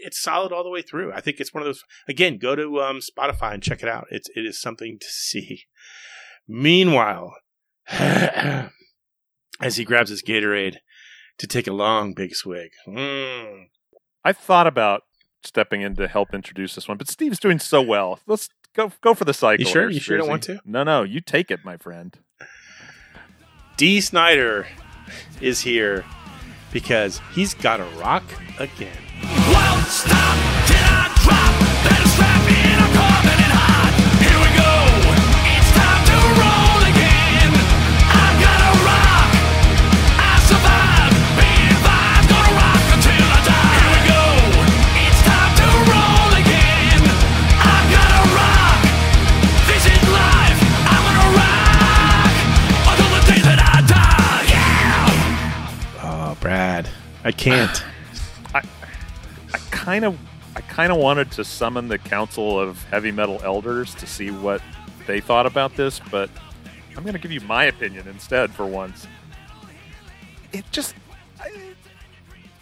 [0.04, 1.12] It's solid all the way through.
[1.12, 1.82] I think it's one of those.
[2.08, 4.08] Again, go to um, Spotify and check it out.
[4.10, 5.62] It's it is something to see.
[6.48, 7.34] Meanwhile,
[9.60, 10.76] as he grabs his Gatorade
[11.38, 13.66] to take a long big swig, mm.
[14.24, 15.02] I thought about
[15.44, 18.20] stepping in to help introduce this one, but Steve's doing so well.
[18.26, 19.64] Let's go go for the cycle.
[19.64, 19.82] You sure?
[19.82, 20.60] here, You sure don't want to?
[20.64, 21.02] No, no.
[21.02, 22.18] You take it, my friend.
[23.76, 24.66] Dee Snider
[25.40, 26.04] is here
[26.72, 28.24] because he's got to rock
[28.58, 28.96] again.
[29.22, 30.56] Won't stop
[57.24, 57.82] I can't.
[58.54, 58.62] I
[59.70, 60.18] kind of
[60.54, 64.62] I kind of wanted to summon the council of heavy metal elders to see what
[65.06, 66.30] they thought about this, but
[66.96, 69.06] I'm going to give you my opinion instead for once.
[70.52, 70.94] It just
[71.40, 71.52] I,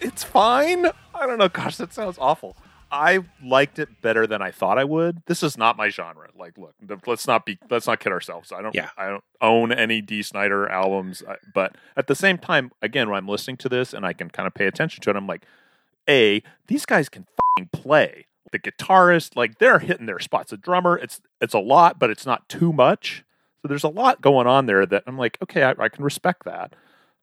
[0.00, 0.86] it's fine.
[1.14, 2.56] I don't know, gosh, that sounds awful.
[2.90, 5.22] I liked it better than I thought I would.
[5.26, 6.28] This is not my genre.
[6.36, 6.74] Like, look,
[7.06, 8.52] let's not be let's not kid ourselves.
[8.52, 8.90] I don't Yeah.
[8.96, 11.22] I don't own any Dee Snider albums,
[11.54, 14.46] but at the same time, again, when I'm listening to this and I can kind
[14.46, 15.44] of pay attention to it, I'm like,
[16.08, 18.26] a these guys can fing play.
[18.52, 20.50] The guitarist, like they're hitting their spots.
[20.50, 23.24] The drummer, it's it's a lot, but it's not too much.
[23.62, 26.44] So there's a lot going on there that I'm like, okay, I, I can respect
[26.44, 26.74] that.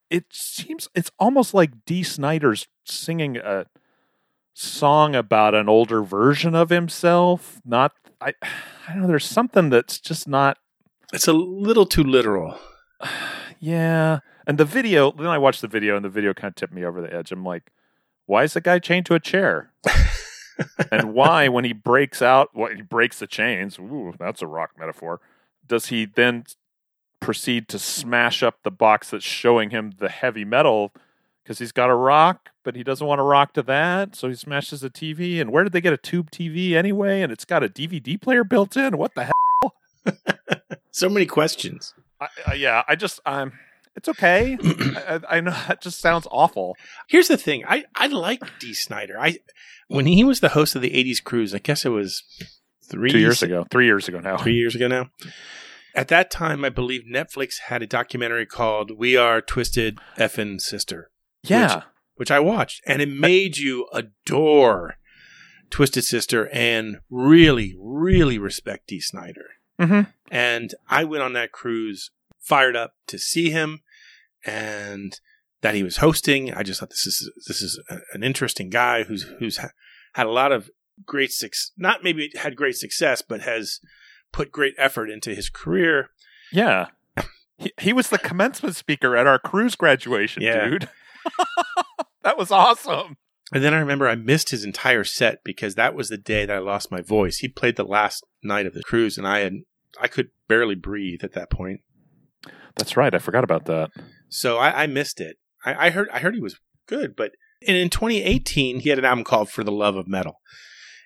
[0.10, 3.68] It seems it's almost like Dee Snider's singing a
[4.54, 7.62] song about an older version of himself.
[7.66, 8.34] Not I
[8.88, 10.58] I don't know, there's something that's just not
[11.14, 12.58] It's a little too literal.
[13.60, 14.20] yeah.
[14.48, 16.84] And the video then I watched the video and the video kind of tipped me
[16.84, 17.32] over the edge.
[17.32, 17.72] I'm like,
[18.26, 19.72] why is the guy chained to a chair?
[20.92, 24.72] and why when he breaks out when he breaks the chains, ooh, that's a rock
[24.78, 25.22] metaphor,
[25.68, 26.46] does he then
[27.20, 30.92] proceed to smash up the box that's showing him the heavy metal
[31.52, 34.36] because he's got a rock, but he doesn't want to rock to that, so he
[34.36, 35.42] smashes the TV.
[35.42, 37.22] And where did they get a tube TV anyway?
[37.22, 38.98] And it's got a DVD player built in.
[38.98, 39.76] What the hell?
[40.94, 41.94] So many questions.
[42.20, 43.54] I, I, yeah, I just um,
[43.96, 44.58] it's okay.
[44.64, 46.76] I, I, I know that just sounds awful.
[47.08, 47.64] Here's the thing.
[47.66, 49.18] I, I like Dee Snider.
[49.18, 49.40] I
[49.88, 52.24] when he was the host of the '80s cruise, I guess it was
[52.84, 54.38] three Two years ago, three years ago now.
[54.38, 55.10] three years ago now.
[55.96, 61.11] At that time, I believe Netflix had a documentary called "We Are Twisted Effin' Sister,"
[61.44, 61.84] Yeah,
[62.16, 64.96] which I watched, and it made you adore
[65.70, 69.46] Twisted Sister and really, really respect Dee Snider.
[69.80, 70.12] Mhm.
[70.30, 73.82] And I went on that cruise fired up to see him,
[74.46, 75.20] and
[75.62, 76.54] that he was hosting.
[76.54, 79.72] I just thought this is this is a- an interesting guy who's who's ha-
[80.14, 80.70] had a lot of
[81.06, 81.72] great success.
[81.78, 83.80] Not maybe had great success, but has
[84.32, 86.10] put great effort into his career.
[86.52, 86.88] yeah.
[87.58, 90.68] He, he was the commencement speaker at our cruise graduation, Yeah.
[90.68, 90.90] dude.
[92.24, 93.18] that was awesome.
[93.54, 96.56] And then I remember I missed his entire set because that was the day that
[96.56, 97.38] I lost my voice.
[97.38, 99.54] He played the last night of the cruise, and I had
[100.00, 101.82] I could barely breathe at that point.
[102.78, 103.14] That's right.
[103.14, 103.92] I forgot about that.
[104.30, 105.38] So I, I missed it.
[105.66, 107.32] I, I heard I heard he was good, but
[107.68, 110.40] and in 2018 he had an album called For the Love of Metal,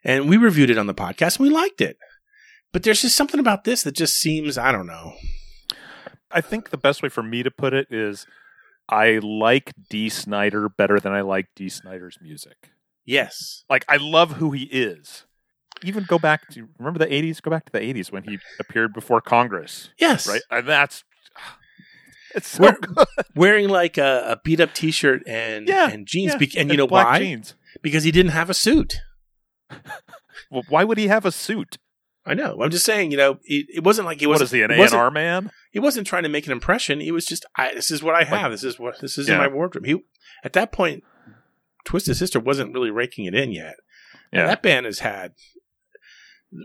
[0.03, 1.97] and we reviewed it on the podcast and we liked it.
[2.71, 5.13] But there's just something about this that just seems I don't know.
[6.31, 8.27] I think the best way for me to put it is
[8.89, 12.71] I like Dee Snider better than I like Dee Snider's music.
[13.05, 15.25] Yes, Like I love who he is.
[15.83, 17.39] Even go back to remember the eighties?
[17.41, 19.89] Go back to the eighties when he appeared before Congress.
[19.99, 20.41] yes, Right?
[20.49, 21.03] And that's
[22.35, 23.07] it's so We're- good.
[23.35, 26.61] Wearing like a, a beat up T-shirt and Yeah, and jeans, Yeah.
[26.61, 27.19] and you know why?
[27.19, 27.53] Jeans.
[27.81, 28.95] Because he didn't have a suit.
[30.51, 31.77] Well, why would he have a suit?
[32.25, 32.57] I know.
[32.61, 33.11] I'm just saying.
[33.11, 34.51] You know, it, it wasn't like he wasn't.
[34.51, 35.51] he, an A and R man?
[35.71, 36.99] he wasn't trying to make an impression.
[36.99, 38.51] He was just, I, this is what I have.
[38.51, 39.85] this is what this is in my wardrobe.
[39.85, 39.97] He
[40.43, 41.03] at that point,
[41.85, 43.75] Twisted Sister wasn't really raking it in yet.
[44.31, 44.47] And Yeah.
[44.47, 45.33] that band has had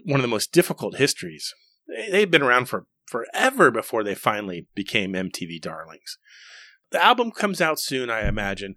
[0.04, 1.52] one of the most difficult histories.
[1.88, 6.16] They, they've been around for forever before they finally became MTV darlings.
[6.90, 8.76] The album comes out soon, I imagine.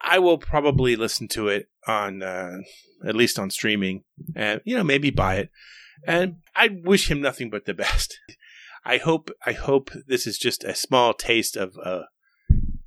[0.00, 2.58] I will probably listen to it on, uh,
[3.06, 4.04] at least on streaming,
[4.36, 5.50] and you know maybe buy it.
[6.06, 8.18] And I wish him nothing but the best.
[8.84, 12.04] I hope I hope this is just a small taste of a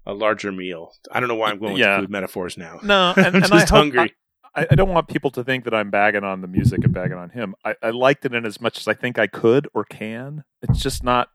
[0.05, 0.93] a larger meal.
[1.11, 1.97] I don't know why I'm going Yeah.
[1.97, 2.79] with food metaphors now.
[2.83, 4.13] No, and, I'm and just I hungry.
[4.55, 7.17] I, I don't want people to think that I'm bagging on the music and bagging
[7.17, 7.55] on him.
[7.65, 10.43] I, I liked it in as much as I think I could or can.
[10.61, 11.29] It's just not,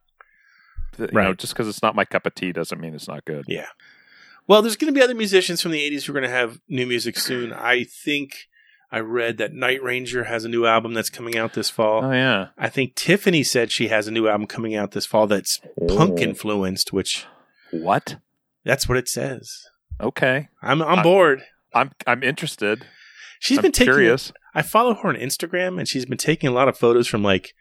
[0.97, 1.37] you know, Right.
[1.37, 3.45] just because it's not my cup of tea doesn't mean it's not good.
[3.47, 3.67] Yeah.
[4.47, 6.59] Well, there's going to be other musicians from the 80s who are going to have
[6.67, 7.53] new music soon.
[7.53, 8.47] I think
[8.93, 12.05] I read that Night Ranger has a new album that's coming out this fall.
[12.05, 15.25] Oh yeah, I think Tiffany said she has a new album coming out this fall
[15.27, 16.23] that's punk Oh.
[16.23, 17.25] influenced, which
[17.71, 18.17] what?
[18.63, 19.51] that's what it says.
[19.99, 21.41] Okay, I'm on I- board.
[21.73, 22.85] I'm I'm interested.
[23.39, 24.31] She's I'm been taking curious.
[24.53, 27.53] I follow her on Instagram and she's been taking a lot of photos from like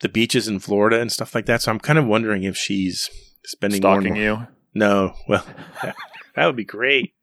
[0.00, 1.62] the beaches in Florida and stuff like that.
[1.62, 3.08] So I'm kind of wondering if she's
[3.46, 4.46] spending more Stalking more- you.
[4.74, 5.44] No, well,
[5.82, 5.96] that,
[6.36, 7.14] that would be great.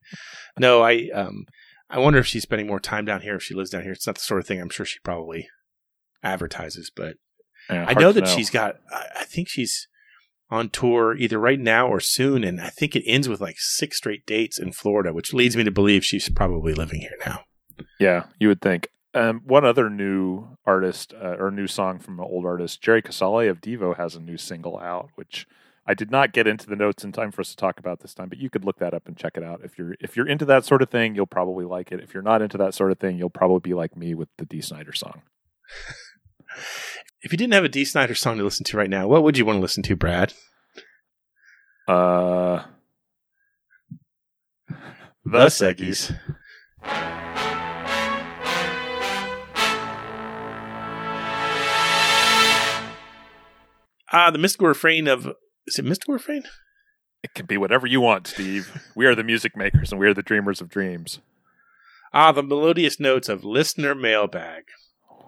[0.60, 1.46] No, I um,
[1.91, 3.36] I wonder if she's spending more time down here.
[3.36, 5.49] If she lives down here, it's not the sort of thing I'm sure she probably
[6.23, 6.89] advertises.
[6.95, 7.17] But
[7.69, 8.77] Yeah, I know that she's got.
[8.89, 9.88] I, I think she's
[10.49, 13.97] on tour either right now or soon, and I think it ends with like six
[13.97, 17.41] straight dates in Florida, which leads me to believe she's probably living here now.
[17.99, 18.88] Yeah, you would think.
[19.13, 23.47] Um, one other new artist uh, or new song from an old artist, Jerry Casale
[23.47, 25.45] of Devo, has a new single out, which
[25.86, 28.13] I did not get into the notes in time for us to talk about this
[28.13, 29.62] time, but you could look that up and check it out.
[29.63, 32.00] If you're if you're into that sort of thing, you'll probably like it.
[32.00, 34.46] If you're not into that sort of thing, you'll probably be like me with the
[34.46, 35.24] Dee Snider song.
[37.24, 39.38] if you didn't have a Dee Snider song to listen to right now, what would
[39.38, 40.34] you want to listen to, Brad?
[41.88, 42.63] Uh,
[45.26, 46.15] the, the Seggies.
[54.13, 55.34] Ah, the mystical refrain of
[55.72, 56.10] is it Mr.
[56.10, 56.44] refrain?
[57.24, 58.82] It can be whatever you want, Steve.
[58.96, 61.20] we are the music makers and we are the dreamers of dreams.
[62.14, 64.64] Ah, the melodious notes of listener mailbag.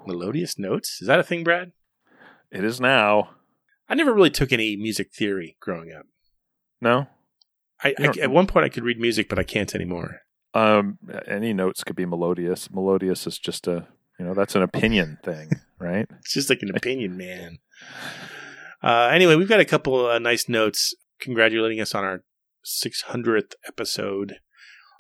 [0.05, 1.01] Melodious notes?
[1.01, 1.71] Is that a thing, Brad?
[2.51, 3.29] It is now.
[3.87, 6.05] I never really took any music theory growing up.
[6.81, 7.07] No?
[7.81, 10.21] I, I at one point I could read music, but I can't anymore.
[10.53, 12.69] Um, any notes could be melodious.
[12.69, 13.87] Melodious is just a,
[14.19, 16.07] you know, that's an opinion thing, right?
[16.19, 17.59] It's just like an opinion, man.
[18.83, 22.23] Uh, anyway, we've got a couple uh, nice notes congratulating us on our
[22.65, 24.39] 600th episode.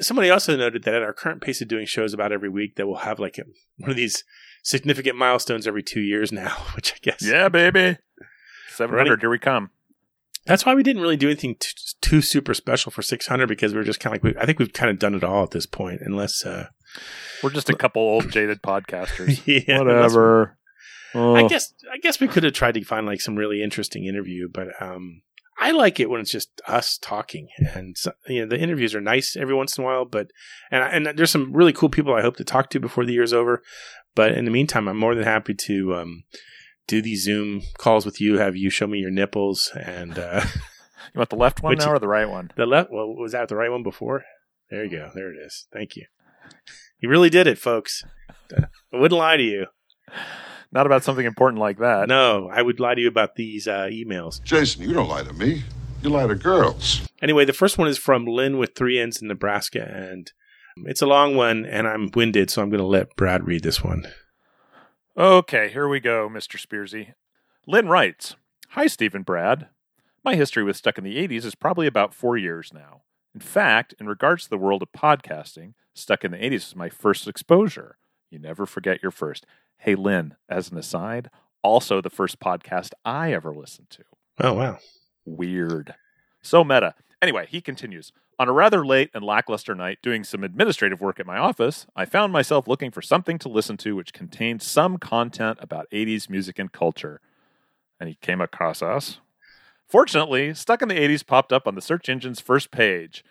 [0.01, 2.87] Somebody also noted that at our current pace of doing shows about every week, that
[2.87, 3.43] we'll have like a,
[3.77, 4.23] one of these
[4.63, 7.97] significant milestones every two years now, which I guess Yeah, baby.
[8.69, 9.69] 700, Running- here we come.
[10.45, 11.69] that's why we didn't really do anything t-
[12.01, 14.59] too super special for 600 because we are just kind of like we, I think
[14.59, 16.67] we've kind of done it all at this point, unless uh,
[17.43, 19.41] We're just a couple old jaded podcasters.
[19.67, 20.15] yeah, unless-
[21.13, 21.37] Whatever.
[21.37, 21.49] I Oh.
[21.49, 24.69] guess I guess we could have tried to find like some really interesting interview, but
[24.81, 25.21] um,
[25.59, 27.95] I like it when it's just us talking, and
[28.27, 30.05] you know the interviews are nice every once in a while.
[30.05, 30.31] But
[30.71, 33.13] and I- and there's some really cool people I hope to talk to before the
[33.13, 33.61] year's over.
[34.15, 36.23] But in the meantime, I'm more than happy to um,
[36.87, 40.41] do these Zoom calls with you, have you show me your nipples, and uh,
[41.13, 42.51] You want the left one now or the right one?
[42.55, 42.89] the left.
[42.91, 44.23] Well, was that the right one before?
[44.71, 45.11] There you go.
[45.13, 45.67] There it is.
[45.71, 46.05] Thank you.
[46.99, 48.03] You really did it, folks.
[48.55, 49.65] I wouldn't lie to you.
[50.73, 52.07] Not about something important like that.
[52.07, 54.43] No, I would lie to you about these uh, emails.
[54.43, 55.63] Jason, you don't lie to me.
[56.01, 57.07] You lie to girls.
[57.21, 60.31] Anyway, the first one is from Lynn with three N's in Nebraska, and
[60.77, 63.83] it's a long one, and I'm winded, so I'm going to let Brad read this
[63.83, 64.07] one.
[65.15, 66.59] Okay, here we go, Mr.
[66.59, 67.13] Spearsy.
[67.67, 68.35] Lynn writes
[68.69, 69.67] Hi, Stephen Brad.
[70.25, 73.03] My history with Stuck in the 80s is probably about four years now.
[73.35, 76.89] In fact, in regards to the world of podcasting, Stuck in the 80s was my
[76.89, 77.97] first exposure.
[78.33, 79.45] You never forget your first.
[79.77, 81.29] Hey, Lynn, as an aside,
[81.61, 84.03] also the first podcast I ever listened to.
[84.39, 84.79] Oh, wow.
[85.23, 85.93] Weird.
[86.41, 86.95] So meta.
[87.21, 88.11] Anyway, he continues.
[88.39, 92.05] On a rather late and lackluster night, doing some administrative work at my office, I
[92.05, 96.57] found myself looking for something to listen to which contained some content about 80s music
[96.57, 97.21] and culture.
[97.99, 99.19] And he came across us.
[99.87, 103.23] Fortunately, Stuck in the 80s popped up on the search engine's first page.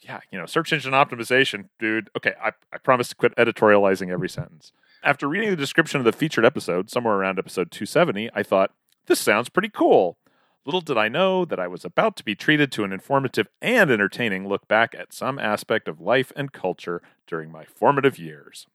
[0.00, 2.10] Yeah, you know, search engine optimization, dude.
[2.16, 4.72] Okay, I, I promise to quit editorializing every sentence.
[5.02, 8.72] After reading the description of the featured episode, somewhere around episode 270, I thought,
[9.06, 10.18] this sounds pretty cool.
[10.64, 13.88] Little did I know that I was about to be treated to an informative and
[13.90, 18.66] entertaining look back at some aspect of life and culture during my formative years.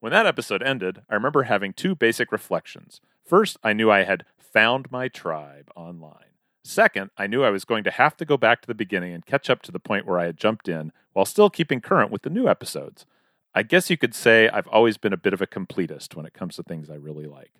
[0.00, 3.00] When that episode ended, I remember having two basic reflections.
[3.24, 6.37] First, I knew I had found my tribe online.
[6.64, 9.24] Second, I knew I was going to have to go back to the beginning and
[9.24, 12.22] catch up to the point where I had jumped in while still keeping current with
[12.22, 13.06] the new episodes.
[13.54, 16.34] I guess you could say I've always been a bit of a completist when it
[16.34, 17.52] comes to things I really like.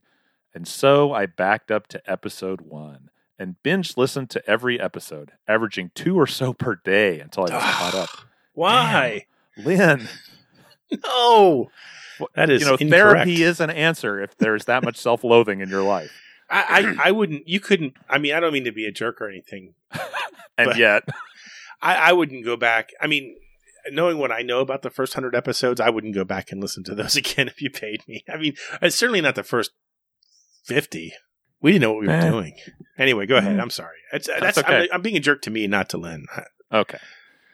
[0.55, 5.91] And so I backed up to episode one and binge listened to every episode, averaging
[5.95, 8.11] two or so per day until I was caught up.
[8.53, 9.27] Why?
[9.57, 10.09] Lynn,
[11.05, 11.71] No.
[12.35, 12.91] That is you know, incorrect.
[12.91, 16.11] therapy is an answer if there's that much self loathing in your life.
[16.51, 19.21] I, I, I wouldn't, you couldn't, I mean, I don't mean to be a jerk
[19.21, 19.75] or anything.
[20.57, 21.05] And yet,
[21.81, 22.91] I, I wouldn't go back.
[23.01, 23.37] I mean,
[23.93, 26.83] knowing what I know about the first 100 episodes, I wouldn't go back and listen
[26.85, 28.25] to those again if you paid me.
[28.29, 29.71] I mean, it's certainly not the first
[30.65, 31.13] 50.
[31.61, 32.31] We didn't know what we were Eh.
[32.31, 32.55] doing.
[32.99, 33.57] Anyway, go ahead.
[33.57, 33.63] Mm.
[33.63, 33.97] I'm sorry.
[34.13, 34.83] It's, That's that's, okay.
[34.83, 36.27] I'm, I'm being a jerk to me, not to Lynn.
[36.73, 36.99] Okay.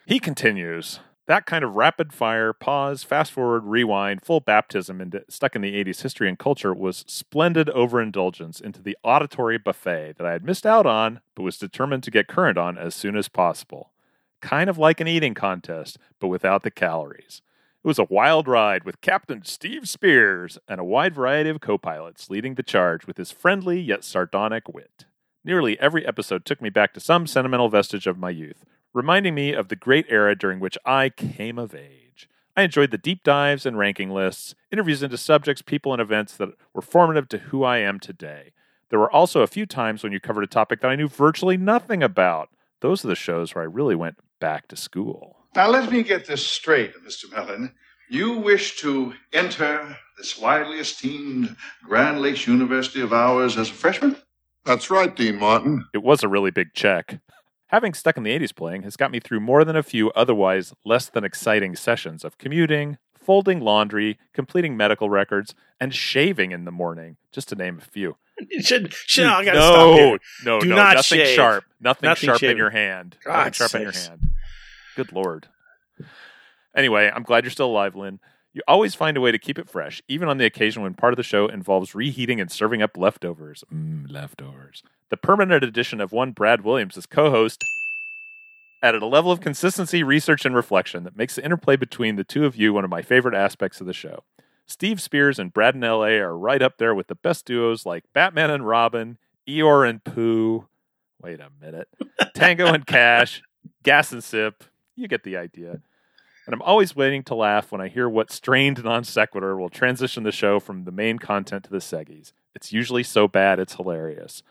[0.06, 1.00] He continues.
[1.26, 5.72] That kind of rapid fire, pause, fast forward, rewind, full baptism into stuck in the
[5.82, 10.66] 80s history and culture was splendid overindulgence into the auditory buffet that I had missed
[10.66, 13.90] out on, but was determined to get current on as soon as possible.
[14.42, 17.40] Kind of like an eating contest, but without the calories.
[17.82, 21.78] It was a wild ride with Captain Steve Spears and a wide variety of co
[21.78, 25.06] pilots leading the charge with his friendly yet sardonic wit.
[25.42, 29.52] Nearly every episode took me back to some sentimental vestige of my youth, reminding me
[29.52, 32.28] of the great era during which I came of age.
[32.56, 36.50] I enjoyed the deep dives and ranking lists, interviews into subjects, people, and events that
[36.72, 38.52] were formative to who I am today.
[38.90, 41.56] There were also a few times when you covered a topic that I knew virtually
[41.56, 42.50] nothing about.
[42.80, 45.36] Those are the shows where I really went back to school.
[45.56, 47.30] Now, let me get this straight, Mr.
[47.32, 47.74] Melon.
[48.08, 54.16] You wish to enter this widely esteemed Grand Lakes University of ours as a freshman?
[54.64, 55.86] That's right, Dean Martin.
[55.92, 57.18] It was a really big check.
[57.74, 60.72] Having stuck in the 80s playing has got me through more than a few otherwise
[60.84, 66.70] less than exciting sessions of commuting, folding laundry, completing medical records, and shaving in the
[66.70, 68.16] morning, just to name a few.
[68.60, 70.18] should, should, I gotta no, stop here.
[70.44, 71.34] no, Do no, not nothing shave.
[71.34, 71.64] sharp.
[71.80, 73.16] Nothing, Nothing sharp in your hand.
[73.24, 74.28] God nothing sharp in your hand.
[74.94, 75.48] Good lord.
[76.76, 78.20] Anyway, I'm glad you're still alive, Lynn.
[78.54, 81.12] You always find a way to keep it fresh, even on the occasion when part
[81.12, 83.64] of the show involves reheating and serving up leftovers.
[83.72, 84.84] Mmm, leftovers.
[85.10, 87.64] The permanent addition of one Brad Williams as co host
[88.80, 92.44] added a level of consistency, research, and reflection that makes the interplay between the two
[92.44, 94.22] of you one of my favorite aspects of the show.
[94.66, 98.04] Steve Spears and Brad in LA are right up there with the best duos like
[98.12, 100.68] Batman and Robin, Eeyore and Pooh.
[101.20, 101.88] Wait a minute.
[102.34, 103.42] Tango and Cash,
[103.82, 104.62] Gas and Sip.
[104.94, 105.80] You get the idea.
[106.46, 110.24] And I'm always waiting to laugh when I hear what strained non sequitur will transition
[110.24, 112.32] the show from the main content to the seggies.
[112.54, 114.42] It's usually so bad it's hilarious.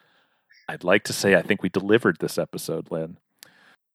[0.67, 3.17] I'd like to say I think we delivered this episode, Lynn.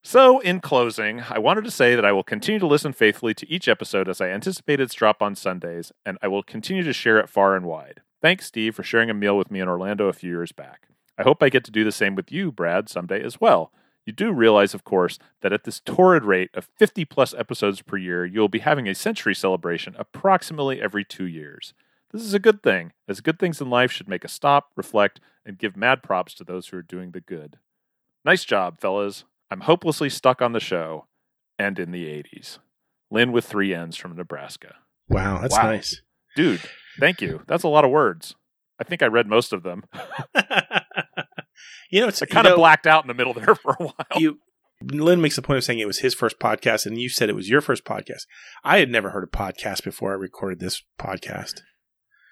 [0.05, 3.51] So, in closing, I wanted to say that I will continue to listen faithfully to
[3.51, 7.19] each episode as I anticipate its drop on Sundays, and I will continue to share
[7.19, 8.01] it far and wide.
[8.23, 10.89] Thanks, Steve, for sharing a meal with me in Orlando a few years back.
[11.19, 13.73] I hope I get to do the same with you, Brad, someday as well.
[14.09, 17.99] You do realize, of course, that at this torrid rate of 50 plus episodes per
[17.99, 21.75] year, you'll be having a century celebration approximately every two years.
[22.11, 25.21] This is a good thing, as good things in life should make us stop, reflect,
[25.45, 27.59] and give mad props to those who are doing the good.
[28.25, 29.25] Nice job, fellas.
[29.51, 31.05] I'm hopelessly stuck on the show
[31.59, 32.61] and in the 80s.
[33.11, 34.77] Lynn with three N's from Nebraska.
[35.11, 35.65] Wow, that's Wow.
[35.65, 36.01] nice.
[36.35, 36.63] Dude,
[36.99, 37.43] thank you.
[37.47, 38.37] That's a lot of words.
[38.81, 39.85] I think I read most of them.
[41.91, 43.83] You know, it's I kind of know, blacked out in the middle there for a
[43.83, 44.21] while.
[44.21, 44.39] You,
[44.83, 47.37] Lynn makes the point of saying it was his first podcast, and you said it
[47.37, 48.27] was your first podcast.
[48.65, 51.63] I had never heard a podcast before I recorded this podcast.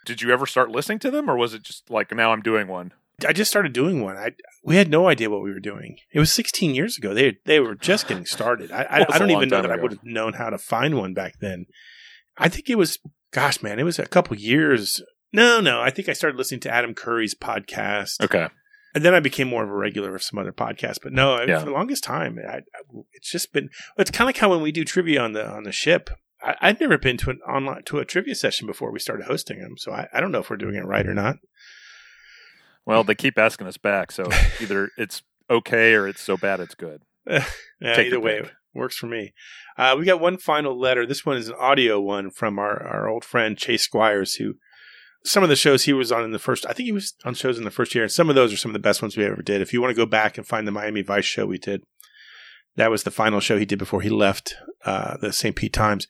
[0.05, 2.69] Did you ever start listening to them, or was it just like now I'm doing
[2.69, 2.93] one?
[3.27, 4.17] I just started doing one.
[4.17, 5.97] I we had no idea what we were doing.
[6.13, 7.15] It was 16 years ago.
[7.15, 8.71] They they were just getting started.
[8.71, 11.15] I I, I don't even know that I would have known how to find one
[11.15, 11.67] back then.
[12.39, 12.99] I think it was,
[13.33, 15.01] gosh, man, it was a couple years.
[15.33, 18.23] No, no, I think I started listening to Adam Curry's podcast.
[18.23, 18.49] Okay.
[18.97, 20.99] And then I became more of a regular of some other podcasts.
[21.03, 21.59] But no, Yeah.
[21.61, 22.61] for the longest time, I, I,
[23.13, 23.69] it's just been.
[23.99, 26.09] It's kind of like how when we do trivia on the on the ship.
[26.43, 29.61] I, I'd never been to an online to a trivia session before we started hosting
[29.61, 31.37] them, so I, I don't know if we're doing it right or not.
[32.85, 34.29] Well, they keep asking us back, so
[34.61, 37.03] either it's okay or it's so bad it's good.
[37.79, 39.35] Yeah, Take either way, works for me.
[39.77, 41.05] Uh, we got one final letter.
[41.05, 44.55] This one is an audio one from our, our old friend Chase Squires, who
[45.27, 47.35] some of the shows he was on in the first, I think he was on
[47.35, 49.17] shows in the first year, and some of those are some of the best ones
[49.17, 49.61] we ever did.
[49.61, 51.83] If you want to go back and find the Miami Vice show we did,
[52.77, 54.55] that was the final show he did before he left
[54.85, 55.57] uh, the St.
[55.57, 56.07] Pete Times.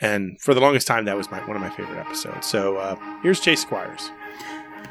[0.00, 2.46] And for the longest time, that was my, one of my favorite episodes.
[2.46, 4.10] So uh, here's Chase Squires.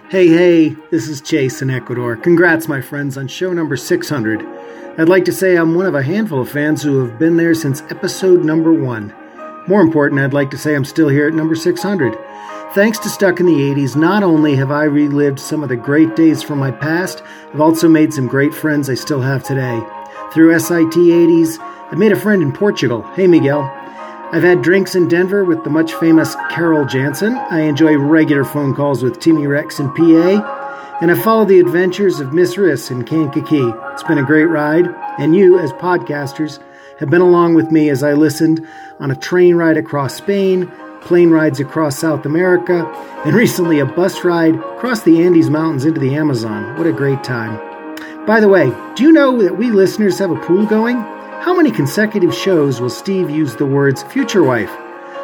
[0.10, 2.16] Hey, hey, this is Chase in Ecuador.
[2.16, 4.46] Congrats, my friends, on show number 600.
[4.98, 7.56] I'd like to say I'm one of a handful of fans who have been there
[7.56, 9.14] since episode number one.
[9.68, 12.16] More important, I'd like to say I'm still here at number 600.
[12.76, 16.14] Thanks to Stuck in the 80s, not only have I relived some of the great
[16.18, 17.24] days from my past,
[17.54, 19.82] I've also made some great friends I still have today.
[20.34, 21.58] Through SIT 80s,
[21.90, 23.04] I've made a friend in Portugal.
[23.14, 23.62] Hey, Miguel.
[24.34, 27.38] I've had drinks in Denver with the much famous Carol Jansen.
[27.50, 30.98] I enjoy regular phone calls with Timmy Rex in PA.
[31.00, 33.72] And I follow the adventures of Miss Riss in Kankakee.
[33.94, 36.60] It's been a great ride, and you, as podcasters,
[37.00, 38.68] have been along with me as I listened
[39.00, 40.70] on a train ride across Spain,
[41.06, 42.86] plane rides across South America,
[43.26, 46.78] and recently a bus ride across the Andes Mountains into the Amazon.
[46.78, 47.58] What a great time.
[48.26, 50.98] By the way, do you know that we listeners have a pool going?
[50.98, 54.76] How many consecutive shows will Steve use the words future wife?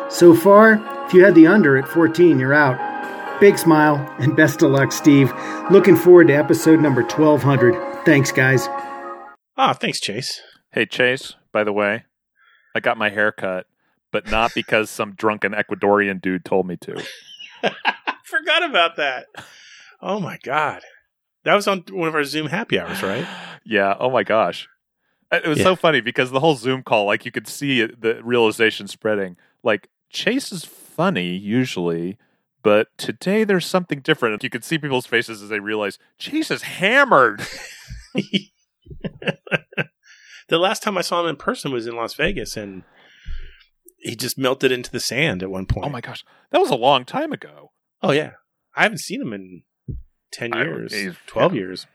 [0.09, 0.73] So far,
[1.07, 3.39] if you had the under at 14, you're out.
[3.41, 5.33] Big smile and best of luck, Steve.
[5.71, 8.05] Looking forward to episode number 1200.
[8.05, 8.67] Thanks, guys.
[9.57, 10.41] Ah, thanks, Chase.
[10.71, 12.05] Hey, Chase, by the way,
[12.75, 13.65] I got my hair cut,
[14.11, 17.03] but not because some drunken Ecuadorian dude told me to.
[18.23, 19.25] Forgot about that.
[20.01, 20.81] Oh my god,
[21.43, 23.25] that was on one of our Zoom happy hours, right?
[23.63, 23.95] Yeah.
[23.99, 24.67] Oh my gosh.
[25.31, 25.65] Uh, it was Yeah.
[25.65, 29.37] so funny because the whole Zoom call, like you could see it, the realization spreading.
[29.61, 32.17] Like Chase is funny usually,
[32.63, 34.43] but today there's something different.
[34.43, 37.45] You could see people's faces as they realize Chase is hammered.
[40.49, 42.83] the last time I saw him in person was in Las Vegas, and
[44.01, 45.85] he just melted into the sand at one point.
[45.85, 47.71] Oh my gosh, that was a long time ago.
[48.01, 48.31] Oh yeah,
[48.75, 49.63] I haven't seen him in
[50.31, 51.87] ten years, he's- twelve years.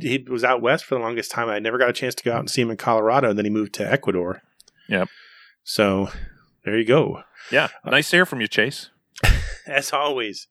[0.00, 1.50] He was out west for the longest time.
[1.50, 3.44] I never got a chance to go out and see him in Colorado, and then
[3.44, 4.40] he moved to Ecuador.
[4.88, 5.08] Yep.
[5.64, 6.08] So
[6.64, 7.22] there you go.
[7.50, 7.68] Yeah.
[7.84, 8.88] Nice to hear from you, Chase.
[9.66, 10.48] As always,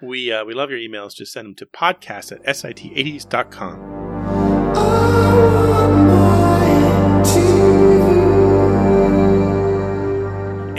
[0.00, 1.14] we uh, we love your emails.
[1.16, 3.93] Just send them to podcast at sit80s.com.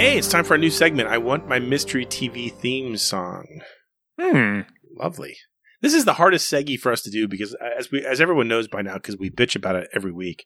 [0.05, 1.09] Hey, it's time for a new segment.
[1.09, 3.61] I want my mystery TV theme song.
[4.21, 4.59] Hmm.
[4.99, 5.35] Lovely.
[5.81, 8.47] This is the hardest seggy for us to do because, uh, as we as everyone
[8.47, 10.45] knows by now, because we bitch about it every week.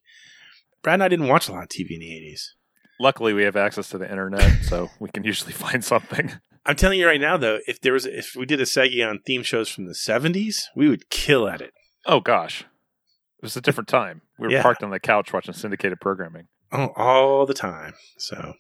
[0.82, 2.56] Brad and I didn't watch a lot of TV in the eighties.
[3.02, 6.32] Luckily, we have access to the internet, so we can usually find something.
[6.66, 9.20] I'm telling you right now, though, if there was if we did a Segi on
[9.26, 11.74] theme shows from the 70s, we would kill at it.
[12.06, 14.22] Oh gosh, it was a different time.
[14.40, 14.62] We were Yeah.
[14.64, 16.48] parked on the couch watching syndicated programming.
[16.72, 17.96] Oh, all the time.
[18.18, 18.54] So,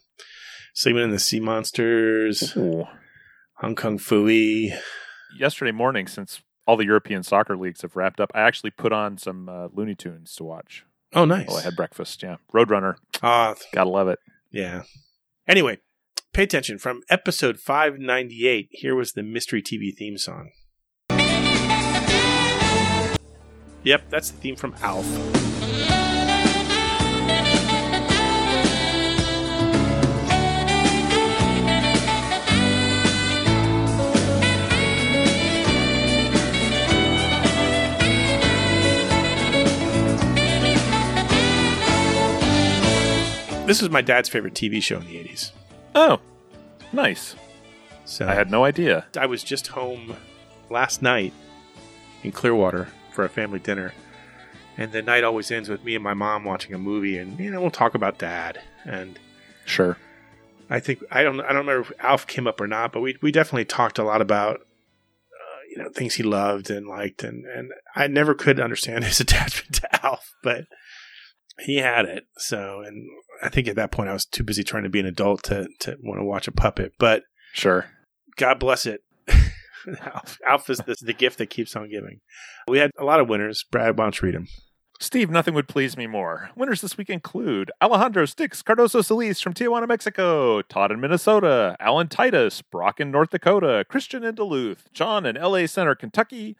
[0.80, 2.86] Sigmund and the Sea Monsters, Ooh.
[3.55, 4.73] Hong Kong Phooey.
[5.38, 9.17] Yesterday morning, since all the European soccer leagues have wrapped up, I actually put on
[9.17, 11.49] some uh, Looney Tunes to watch Oh, nice.
[11.49, 12.23] while I had breakfast.
[12.23, 14.19] Yeah, Roadrunner, Ah, gotta love it.
[14.51, 14.84] yeah.
[15.49, 15.80] Anyway,
[16.32, 16.77] pay attention.
[16.80, 20.51] From episode 598, here was the Mystery TV theme song.
[23.84, 25.05] Yep, that's the theme from Alf.
[43.70, 45.51] This was my dad's favorite TV show in the 80s.
[45.93, 46.20] Oh,
[46.91, 47.36] nice.
[48.03, 49.05] So I had no idea.
[49.15, 50.15] I was just home
[50.72, 51.34] last night
[52.24, 53.93] in Clearwater for a family dinner,
[54.76, 57.51] and the night always ends with me and my mom watching a movie, and you
[57.51, 58.59] know we'll talk about dad.
[58.86, 59.20] And
[59.65, 59.97] Sure.
[60.67, 63.17] I think I don't I don't remember if Alf came up or not, but we
[63.22, 67.45] we definitely talked a lot about uh, you know things he loved and liked, and
[67.45, 70.65] and I never could understand his attachment to Alf, but
[71.59, 72.26] he had it.
[72.38, 73.07] So, and
[73.42, 75.68] I think at that point I was too busy trying to be an adult to
[75.82, 77.24] to want to watch a puppet, but.
[77.54, 77.86] Sure.
[78.38, 79.02] God bless it.
[80.06, 82.22] Alf, Alf is the, the gift that keeps on giving.
[82.68, 83.66] We had a lot of winners.
[83.70, 84.48] Brad, why don't you read them?
[85.02, 86.50] Steve, nothing would please me more.
[86.58, 92.10] Winners this week include Alejandro Sticks, Cardoso Solis from Tijuana, Mexico, Todd in Minnesota, Alan
[92.10, 96.58] Titus, Brock in North Dakota, Christian in Duluth, John in LA Center, Kentucky,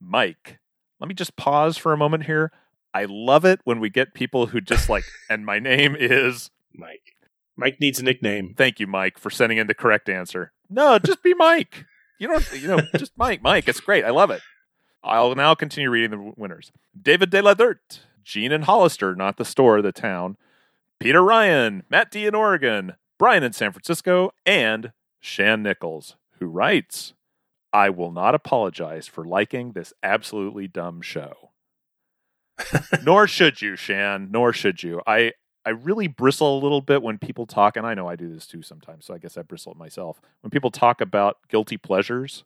[0.00, 0.58] Mike.
[1.00, 2.50] Let me just pause for a moment here.
[2.94, 7.16] I love it when we get people who just like, and my name is Mike.
[7.56, 8.54] Mike needs a nickname.
[8.56, 10.52] Thank you, Mike, for sending in the correct answer.
[10.70, 11.84] No, just be Mike.
[12.18, 13.42] You don't, you know, just Mike.
[13.42, 14.04] Mike, it's great.
[14.04, 14.40] I love it.
[15.04, 16.72] I'll now continue reading the winners.
[17.00, 20.36] David De La Dirt, Gene and Hollister, not the store, the town.
[21.00, 27.12] Peter Ryan, Matt D in Oregon, Brian in San Francisco, and Shan Nichols, who writes,
[27.72, 31.50] I will not apologize for liking this absolutely dumb show.
[33.02, 34.28] nor should you, Shan.
[34.30, 35.00] Nor should you.
[35.06, 35.32] I
[35.64, 38.46] I really bristle a little bit when people talk, and I know I do this
[38.46, 40.20] too sometimes, so I guess I bristle at myself.
[40.40, 42.44] When people talk about guilty pleasures,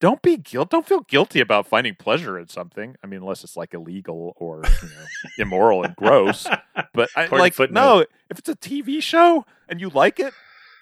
[0.00, 0.70] don't be guilt.
[0.70, 2.96] Don't feel guilty about finding pleasure in something.
[3.02, 5.04] I mean, unless it's like illegal or you know,
[5.38, 6.46] immoral and gross.
[6.92, 7.80] But I, like, footnote.
[7.80, 8.00] no,
[8.30, 10.34] if it's a TV show and you like it,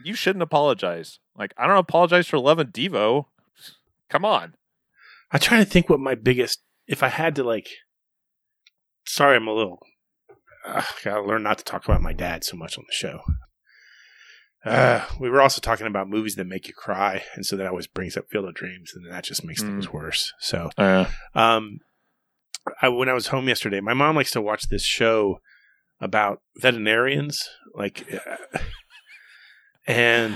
[0.05, 1.21] you shouldn't apologize.
[1.37, 3.27] Like, I don't apologize for loving Devo.
[4.11, 4.55] Come on.
[5.31, 7.69] I'm trying to think what my biggest, if I had to like,
[9.05, 9.79] sorry, I'm a little,
[10.67, 13.21] uh, gotta learn not to talk about my dad so much on the show.
[14.65, 17.89] Uh, we were also talking about movies that make you cry, and so that always
[17.89, 20.33] brings up Field of Dreams, and that just makes things worse.
[20.39, 21.81] So, Uh, Um,
[22.81, 25.41] I, when I was home yesterday, my mom likes to watch this show
[26.01, 28.59] about veterinarians, like, uh,
[29.85, 30.35] and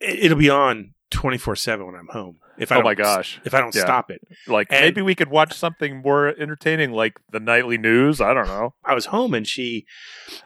[0.00, 2.38] it, it'll be on twenty four seven when I'm home.
[2.58, 3.38] If I oh my gosh.
[3.44, 3.82] if I don't Yeah.
[3.82, 8.20] stop it, Like, And- maybe we could watch something more entertaining, like the nightly news.
[8.20, 8.74] I don't know.
[8.84, 9.84] I was home and she,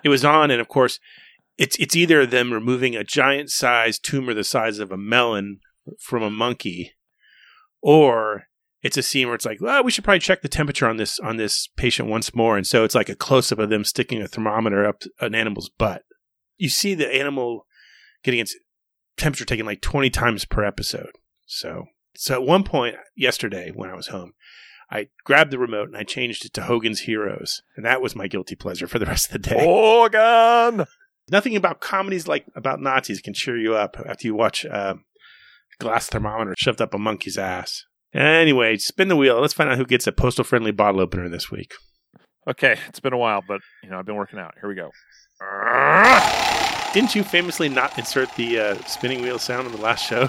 [0.02, 0.98] it was on, and of course,
[1.56, 5.60] it's it's either them removing a giant sized tumor the size of a melon
[5.98, 6.92] from a monkey,
[7.80, 8.44] or
[8.82, 11.18] it's a scene where it's like, well, we should probably check the temperature on this
[11.20, 14.22] on this patient once more, and so it's like a close up of them sticking
[14.22, 16.02] a thermometer up an animal's butt.
[16.56, 17.66] You see the animal
[18.24, 18.56] getting its
[19.20, 21.12] temperature taken like twenty times per episode.
[21.46, 24.32] So, so at one point yesterday when I was home.
[24.92, 28.26] I grabbed the remote and I changed it to Hogan's Heroes, and that was my
[28.26, 29.64] guilty pleasure for the rest of the day.
[29.64, 30.84] Hogan!
[31.30, 34.94] Nothing about comedies like about Nazis can cheer you up after you watch uh,
[35.78, 37.84] glass thermometer shoved up a monkey's ass.
[38.12, 39.40] Anyway, spin the wheel.
[39.40, 41.72] Let's find out who gets a postal friendly bottle opener this week.
[42.48, 44.54] Okay, it's been a while, but you know I've been working out.
[44.60, 44.90] Here we go.
[46.92, 50.28] Didn't you famously not insert the uh, spinning wheel sound in the last show?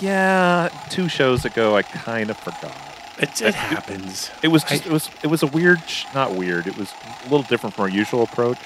[0.00, 2.76] Yeah, two shows ago I kind of forgot.
[3.18, 4.30] It, it happens.
[4.44, 6.68] It was just, it was it was a weird, sh- not weird.
[6.68, 8.58] It was a little different from our usual approach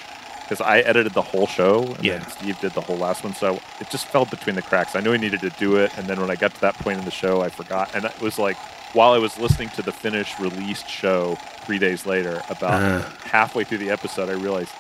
[0.43, 2.18] because I edited the whole show and Yeah.
[2.18, 4.95] then Steve did the whole last one, so it just fell between the cracks.
[4.95, 6.99] I knew I needed to do it, and then when I got to that point
[6.99, 8.59] in the show, I forgot, and it was like
[8.93, 13.01] while I was listening to the finished released show three days later, about Uh.
[13.24, 14.72] halfway through the episode, I realized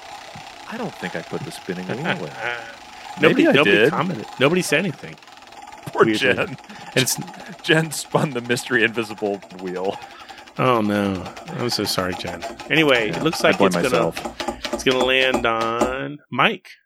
[0.72, 2.32] I don't think I put the spinning wheel in.
[3.20, 3.90] Nobody, I nobody did.
[3.90, 4.26] commented.
[4.40, 5.14] Nobody said anything.
[5.86, 6.18] Poor Weirdly.
[6.34, 6.38] Jen.
[6.48, 6.58] And
[6.96, 7.16] it's
[7.62, 9.98] Jen spun the mystery invisible wheel.
[10.58, 12.42] oh no, I'm so sorry, Jen.
[12.70, 14.12] Anyway, it looks I like blame it's gonna
[14.72, 16.68] it's gonna land on Mike.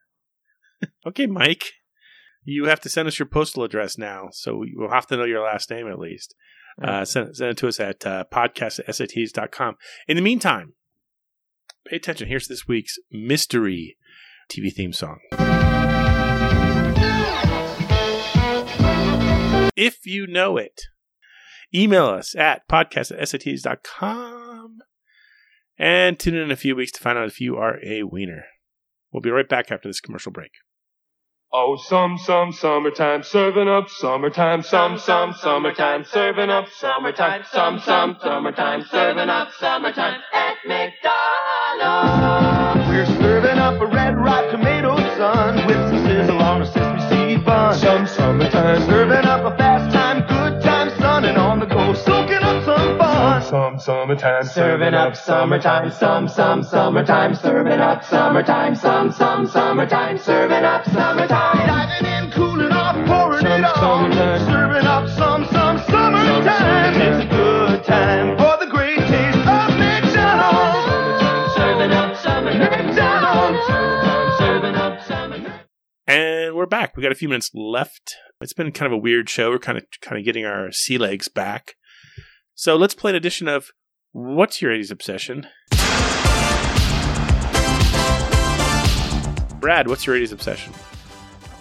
[1.07, 1.65] Okay, Mike.
[2.45, 5.25] You have to send us your postal address now, so we- we'll have to know
[5.25, 6.35] your last name at least.
[6.83, 9.77] Uh, send, send it to us at uh, podcast at.
[10.07, 10.75] In the meantime,
[11.87, 12.29] pay attention.
[12.29, 13.97] Here's this week's mystery
[14.51, 15.19] TV theme song.
[19.77, 20.83] If you know it,
[21.75, 24.79] email us at podcast at sit80s.com
[25.79, 28.45] and tune in in a few weeks to find out if you are a wiener.
[29.13, 30.53] We'll be right back after this commercial break.
[31.53, 38.17] Oh, some, some, summertime, serving up, summertime, some, some, summertime, serving up, summertime, some, some,
[38.21, 41.26] summertime, serving up, summertime at McDonald's.
[41.79, 47.45] We're serving up a red ripe tomato sun with some sizzle on a sesame seed
[47.45, 47.75] bun.
[47.79, 52.37] Some summertime, serving up a fast time, good time, sun and on the go, soaking
[52.37, 53.43] up some fun.
[53.43, 60.65] Some, summertime, serving up, summertime, some, some, summertime, serving up, summertime, some, some, summertime, serving
[60.65, 61.67] up, summertime.
[61.67, 64.13] Diving in, cooling off, pouring it on.
[64.13, 67.01] Serving up some, some, summertime.
[67.03, 67.36] It's a
[76.67, 76.97] we're back.
[76.97, 78.17] We got a few minutes left.
[78.41, 79.51] It's been kind of a weird show.
[79.51, 81.77] We're kind of kind of getting our sea legs back.
[82.57, 83.69] So let's play an edition of
[84.11, 85.47] What's Your 80s Obsession?
[89.61, 90.73] Brad, what's your 80s obsession?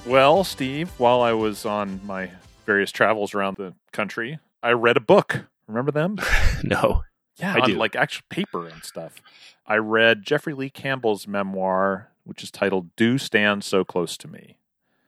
[0.08, 2.32] Well, Steve, while I was on my
[2.66, 5.46] various travels around the country, I read a book.
[5.68, 6.18] Remember them?
[6.64, 7.04] no.
[7.38, 7.76] Yeah, I on do.
[7.76, 9.22] like actual paper and stuff.
[9.68, 14.58] I read Jeffrey Lee Campbell's memoir, which is titled "Do Stand So Close to Me."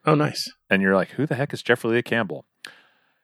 [0.07, 0.49] Oh, nice.
[0.69, 2.45] And you're like, who the heck is Jeffrey Lee Campbell?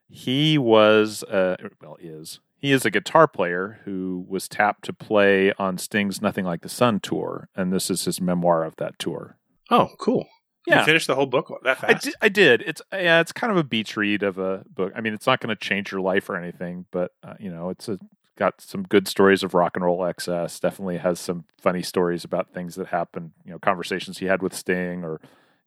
[0.09, 5.51] He was, uh, well, is he is a guitar player who was tapped to play
[5.57, 9.37] on Sting's "Nothing Like the Sun" tour, and this is his memoir of that tour.
[9.71, 10.27] Oh, cool.
[10.67, 10.79] Yeah.
[10.79, 12.05] You finished the whole book that I fast?
[12.05, 12.61] did, I did.
[12.61, 14.93] It's yeah, it's kind of a beach read of a book.
[14.95, 17.69] I mean, it's not going to change your life or anything, but uh, you know,
[17.69, 17.99] it's a,
[18.37, 20.59] got some good stories of rock and roll excess.
[20.59, 23.31] Definitely has some funny stories about things that happened.
[23.43, 25.19] You know, conversations he had with Sting, or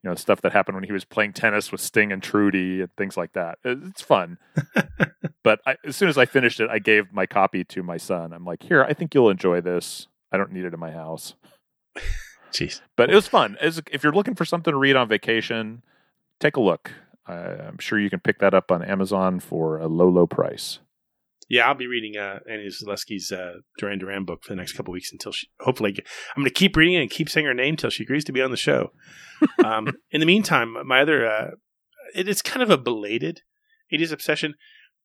[0.03, 2.95] you know, stuff that happened when he was playing tennis with Sting and Trudie, and
[2.95, 3.57] things like that.
[3.63, 4.37] It's fun.
[5.43, 8.33] but I, as soon as I finished it, I gave my copy to my son.
[8.33, 10.07] I'm like, here, I think you'll enjoy this.
[10.31, 11.33] I don't need it in my house.
[12.51, 12.81] Jeez.
[12.95, 13.57] But it was fun.
[13.59, 15.81] As, if you're looking for something to read on vacation,
[16.39, 16.91] take a look.
[17.25, 20.79] I'm sure you can pick that up on Amazon for a low, low price.
[21.49, 24.91] Yeah, I'll be reading uh, Annie Zaleski's uh, Duran Duran book for the next couple
[24.93, 25.47] weeks until she.
[25.61, 25.95] Hopefully,
[26.35, 28.33] I'm going to keep reading it and keep saying her name until she agrees to
[28.33, 28.91] be on the show.
[29.65, 31.51] um, in the meantime, my other uh,
[32.13, 33.41] it, it's kind of a belated
[33.93, 34.55] 80s obsession.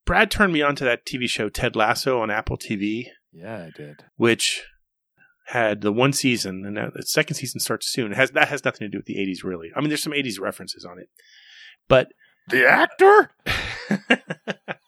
[0.04, 3.70] Brad turned me on to that TV show Ted Lasso on Apple TV, Yeah, I
[3.76, 4.02] did.
[4.16, 4.64] which
[5.46, 8.10] had the one season, and the second season starts soon.
[8.12, 9.70] It has that has nothing to do with the 80s, really.
[9.76, 11.08] I mean, there's some 80s references on it,
[11.88, 12.08] but
[12.48, 13.30] The actor?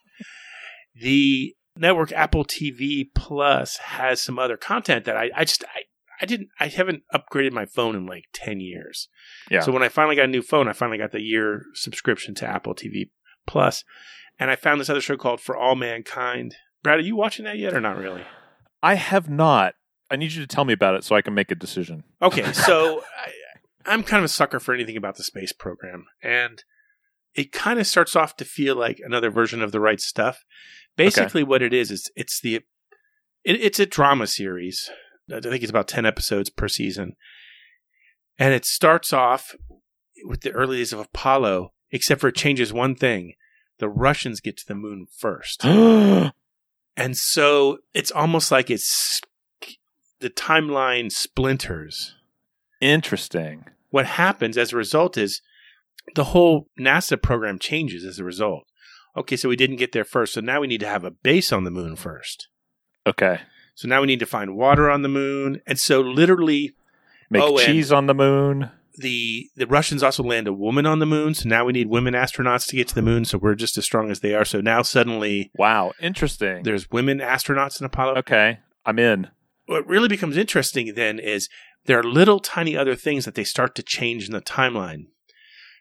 [0.95, 5.83] the network Apple TV Plus has some other content that I, I just I,
[6.21, 9.09] I didn't I haven't upgraded my phone in like ten years.
[9.51, 9.61] Yeah.
[9.61, 12.47] So when I finally got a new phone, I finally got the year subscription to
[12.47, 13.11] Apple TV
[13.47, 13.85] Plus,
[14.39, 16.57] and I found this other show called For All Mankind.
[16.83, 18.23] Brad, are you watching that yet or not really?
[18.83, 19.75] I have not.
[20.11, 22.05] I need you to tell me about it so I can make a decision.
[22.21, 23.33] Okay, so I,
[23.87, 26.63] I'm kind of a sucker for anything about the space program, and
[27.35, 30.45] it kind of starts off to feel like another version of the right stuff.
[30.97, 32.65] Basically, what it is is it's the it,
[33.45, 34.91] it's a drama series.
[35.35, 37.17] I think it's about ten episodes per season,
[38.39, 39.55] and it starts off
[40.25, 43.35] with the early days of Apollo, except for it changes one thing:
[43.79, 45.65] the Russians get to the moon first.
[46.97, 49.21] And so it's almost like it's
[50.21, 52.15] the timeline splinters.
[52.81, 53.65] Interesting.
[53.91, 55.43] What happens as a result is
[56.15, 58.65] the whole NASA program changes as a result.
[59.17, 61.53] Okay, so we didn't get there first, so now we need to have a base
[61.53, 62.49] on the moon first.
[63.07, 63.41] Okay.
[63.75, 65.61] So now we need to find water on the moon.
[65.67, 66.75] And so literally
[67.31, 68.71] Make Oh, cheese on the moon.
[68.97, 72.15] the the Russians also land a woman on the moon, so now we need women
[72.15, 74.45] astronauts to get to the moon, so we're just as strong as they are.
[74.45, 76.63] So now suddenly Wow, interesting.
[76.65, 78.17] there's women astronauts in Apollo.
[78.19, 79.29] Okay, I'm in.
[79.67, 81.49] what really becomes interesting then is
[81.87, 85.07] there are little tiny other things that they start to change in the timeline.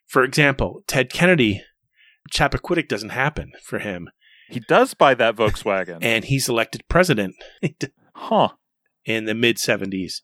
[0.07, 1.61] For example, Ted Kennedy,
[2.34, 4.09] Chappaquiddick doesn't happen for him,
[4.49, 5.99] He does buy that Volkswagen.
[6.01, 7.36] and he's elected president
[8.15, 8.49] huh.
[9.05, 10.21] in the mid 70s.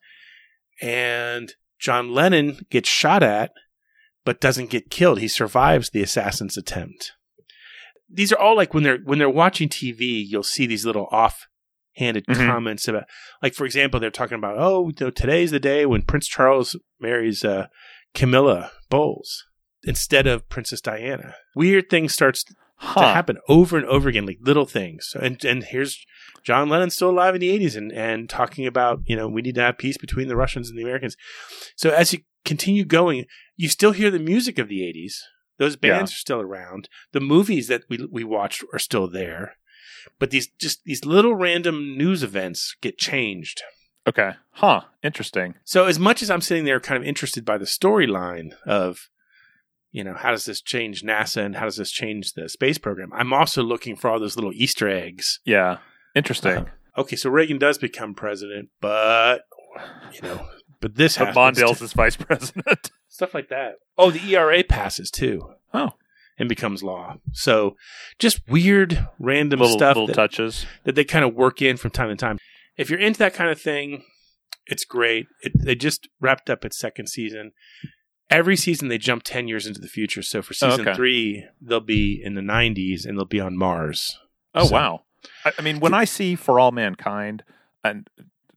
[0.82, 3.52] And John Lennon gets shot at,
[4.26, 5.20] but doesn't get killed.
[5.20, 7.14] He survives the assassin's attempt.
[8.12, 12.26] These are all like when they're when they're watching TV, you'll see these little off-handed
[12.26, 12.48] Mhm.
[12.48, 13.04] comments about,
[13.44, 16.76] like for example, they're talking about, oh, you know, today's the day when Prince Charles
[17.00, 17.68] marries uh,
[18.16, 19.46] Camilla Bowles
[19.84, 21.36] instead of Princess Diana.
[21.56, 22.56] Weird things starts to
[22.96, 25.14] happen over and over again, like little things.
[25.20, 26.06] And and here's
[26.44, 29.56] John Lennon still alive in the 80s and, and talking about, you know, we need
[29.56, 31.18] to have peace between the Russians and the Americans.
[31.76, 33.26] So as you continue going,
[33.58, 35.16] you still hear the music of the 80s.
[35.58, 36.16] Those bands Yeah.
[36.16, 36.88] are still around.
[37.12, 39.56] The movies that we we watched are still there.
[40.18, 43.62] But these just these little random news events get changed.
[44.08, 44.32] Okay.
[44.52, 44.82] Huh.
[45.04, 45.56] Interesting.
[45.66, 49.10] So as much as I'm sitting there kind of interested by the storyline of,
[49.92, 53.12] you know, how does this change NASA and how does this change the space program?
[53.14, 55.40] I'm also looking for all those little Easter eggs.
[55.46, 55.78] Yeah.
[56.16, 56.58] Interesting.
[56.58, 56.66] Uh,
[57.02, 59.42] okay, so Reagan does become president, but
[60.14, 60.48] you know,
[60.82, 62.92] but this But Mondale's is vice president.
[63.08, 63.74] stuff like that.
[63.98, 65.42] Oh, the ERA passes too.
[65.74, 65.92] Oh.
[66.38, 67.16] And becomes law.
[67.34, 67.76] So
[68.18, 70.66] just weird random Little- stuff little that, touches.
[70.86, 72.38] that they kind of work in from time to time.
[72.78, 74.04] If you're into that kind of thing,
[74.66, 75.28] it's great.
[75.42, 77.52] It, they just wrapped up its second season.
[78.30, 80.22] Every season they jump 10 years into the future.
[80.22, 80.96] So for Oh, season okay.
[80.96, 84.20] 3, they'll be in the 90s and they'll be on Mars.
[84.54, 85.04] Oh So- wow!
[85.46, 87.44] I, I mean, when I see For All Mankind,
[87.84, 88.08] and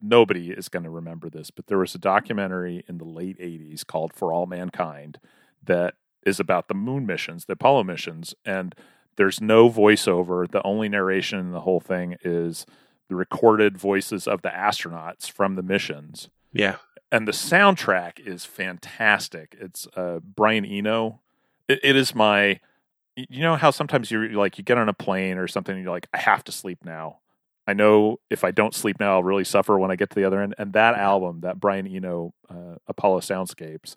[0.00, 3.86] nobody is going to remember this, but there was a documentary in the late '80s
[3.86, 5.18] called For All Mankind
[5.64, 5.94] that
[6.24, 8.74] is about the moon missions, the Apollo missions, and
[9.16, 10.50] there's no voiceover.
[10.50, 12.64] The only narration in the whole thing is
[13.08, 16.28] the recorded voices of the astronauts from the missions.
[16.52, 16.76] Yeah.
[17.12, 19.54] And the soundtrack is fantastic.
[19.60, 21.20] It's uh, Brian Eno.
[21.68, 22.58] It, it is my.
[23.14, 25.92] You know how sometimes you're like you get on a plane or something and you're
[25.92, 27.18] like I have to sleep now.
[27.68, 30.24] I know if I don't sleep now I'll really suffer when I get to the
[30.24, 30.54] other end.
[30.56, 33.96] And that album, that Brian Eno uh, Apollo Soundscapes,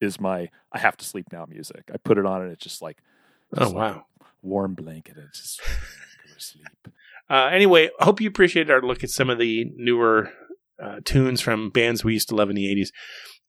[0.00, 1.84] is my I have to sleep now music.
[1.94, 2.98] I put it on and it's just like
[3.54, 4.04] Oh, just like wow.
[4.20, 5.16] a warm blanket.
[5.16, 5.60] It's just
[6.26, 6.66] go to sleep.
[7.30, 10.32] Uh, anyway, I hope you appreciated our look at some of the newer
[10.82, 12.88] uh, tunes from bands we used to love in the 80s.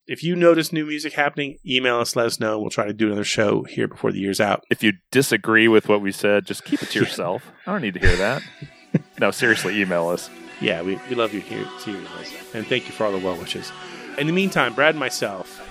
[0.07, 2.59] If you notice new music happening, email us, let us know.
[2.59, 4.63] We'll try to do another show here before the year's out.
[4.69, 7.51] If you disagree with what we said, just keep it to yourself.
[7.65, 8.41] I don't need to hear that.
[9.19, 10.29] no, seriously, email us.
[10.61, 12.33] Yeah, we, we love you here, to hear this.
[12.53, 13.71] And thank you for all the well wishes.
[14.17, 15.61] In the meantime, Brad and myself,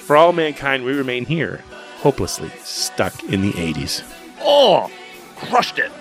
[0.00, 1.62] for all mankind, we remain here,
[1.98, 4.02] hopelessly stuck in the 80s.
[4.40, 4.90] Oh,
[5.36, 5.92] crushed it.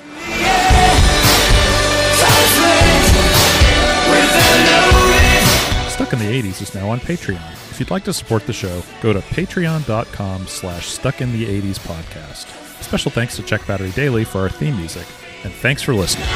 [5.90, 7.52] Stuck in the 80s is now on Patreon.
[7.72, 11.80] If you'd like to support the show, go to patreon.com slash stuck in the 80s
[11.80, 12.48] podcast.
[12.84, 15.06] Special thanks to Check Battery Daily for our theme music,
[15.44, 16.28] and thanks for listening.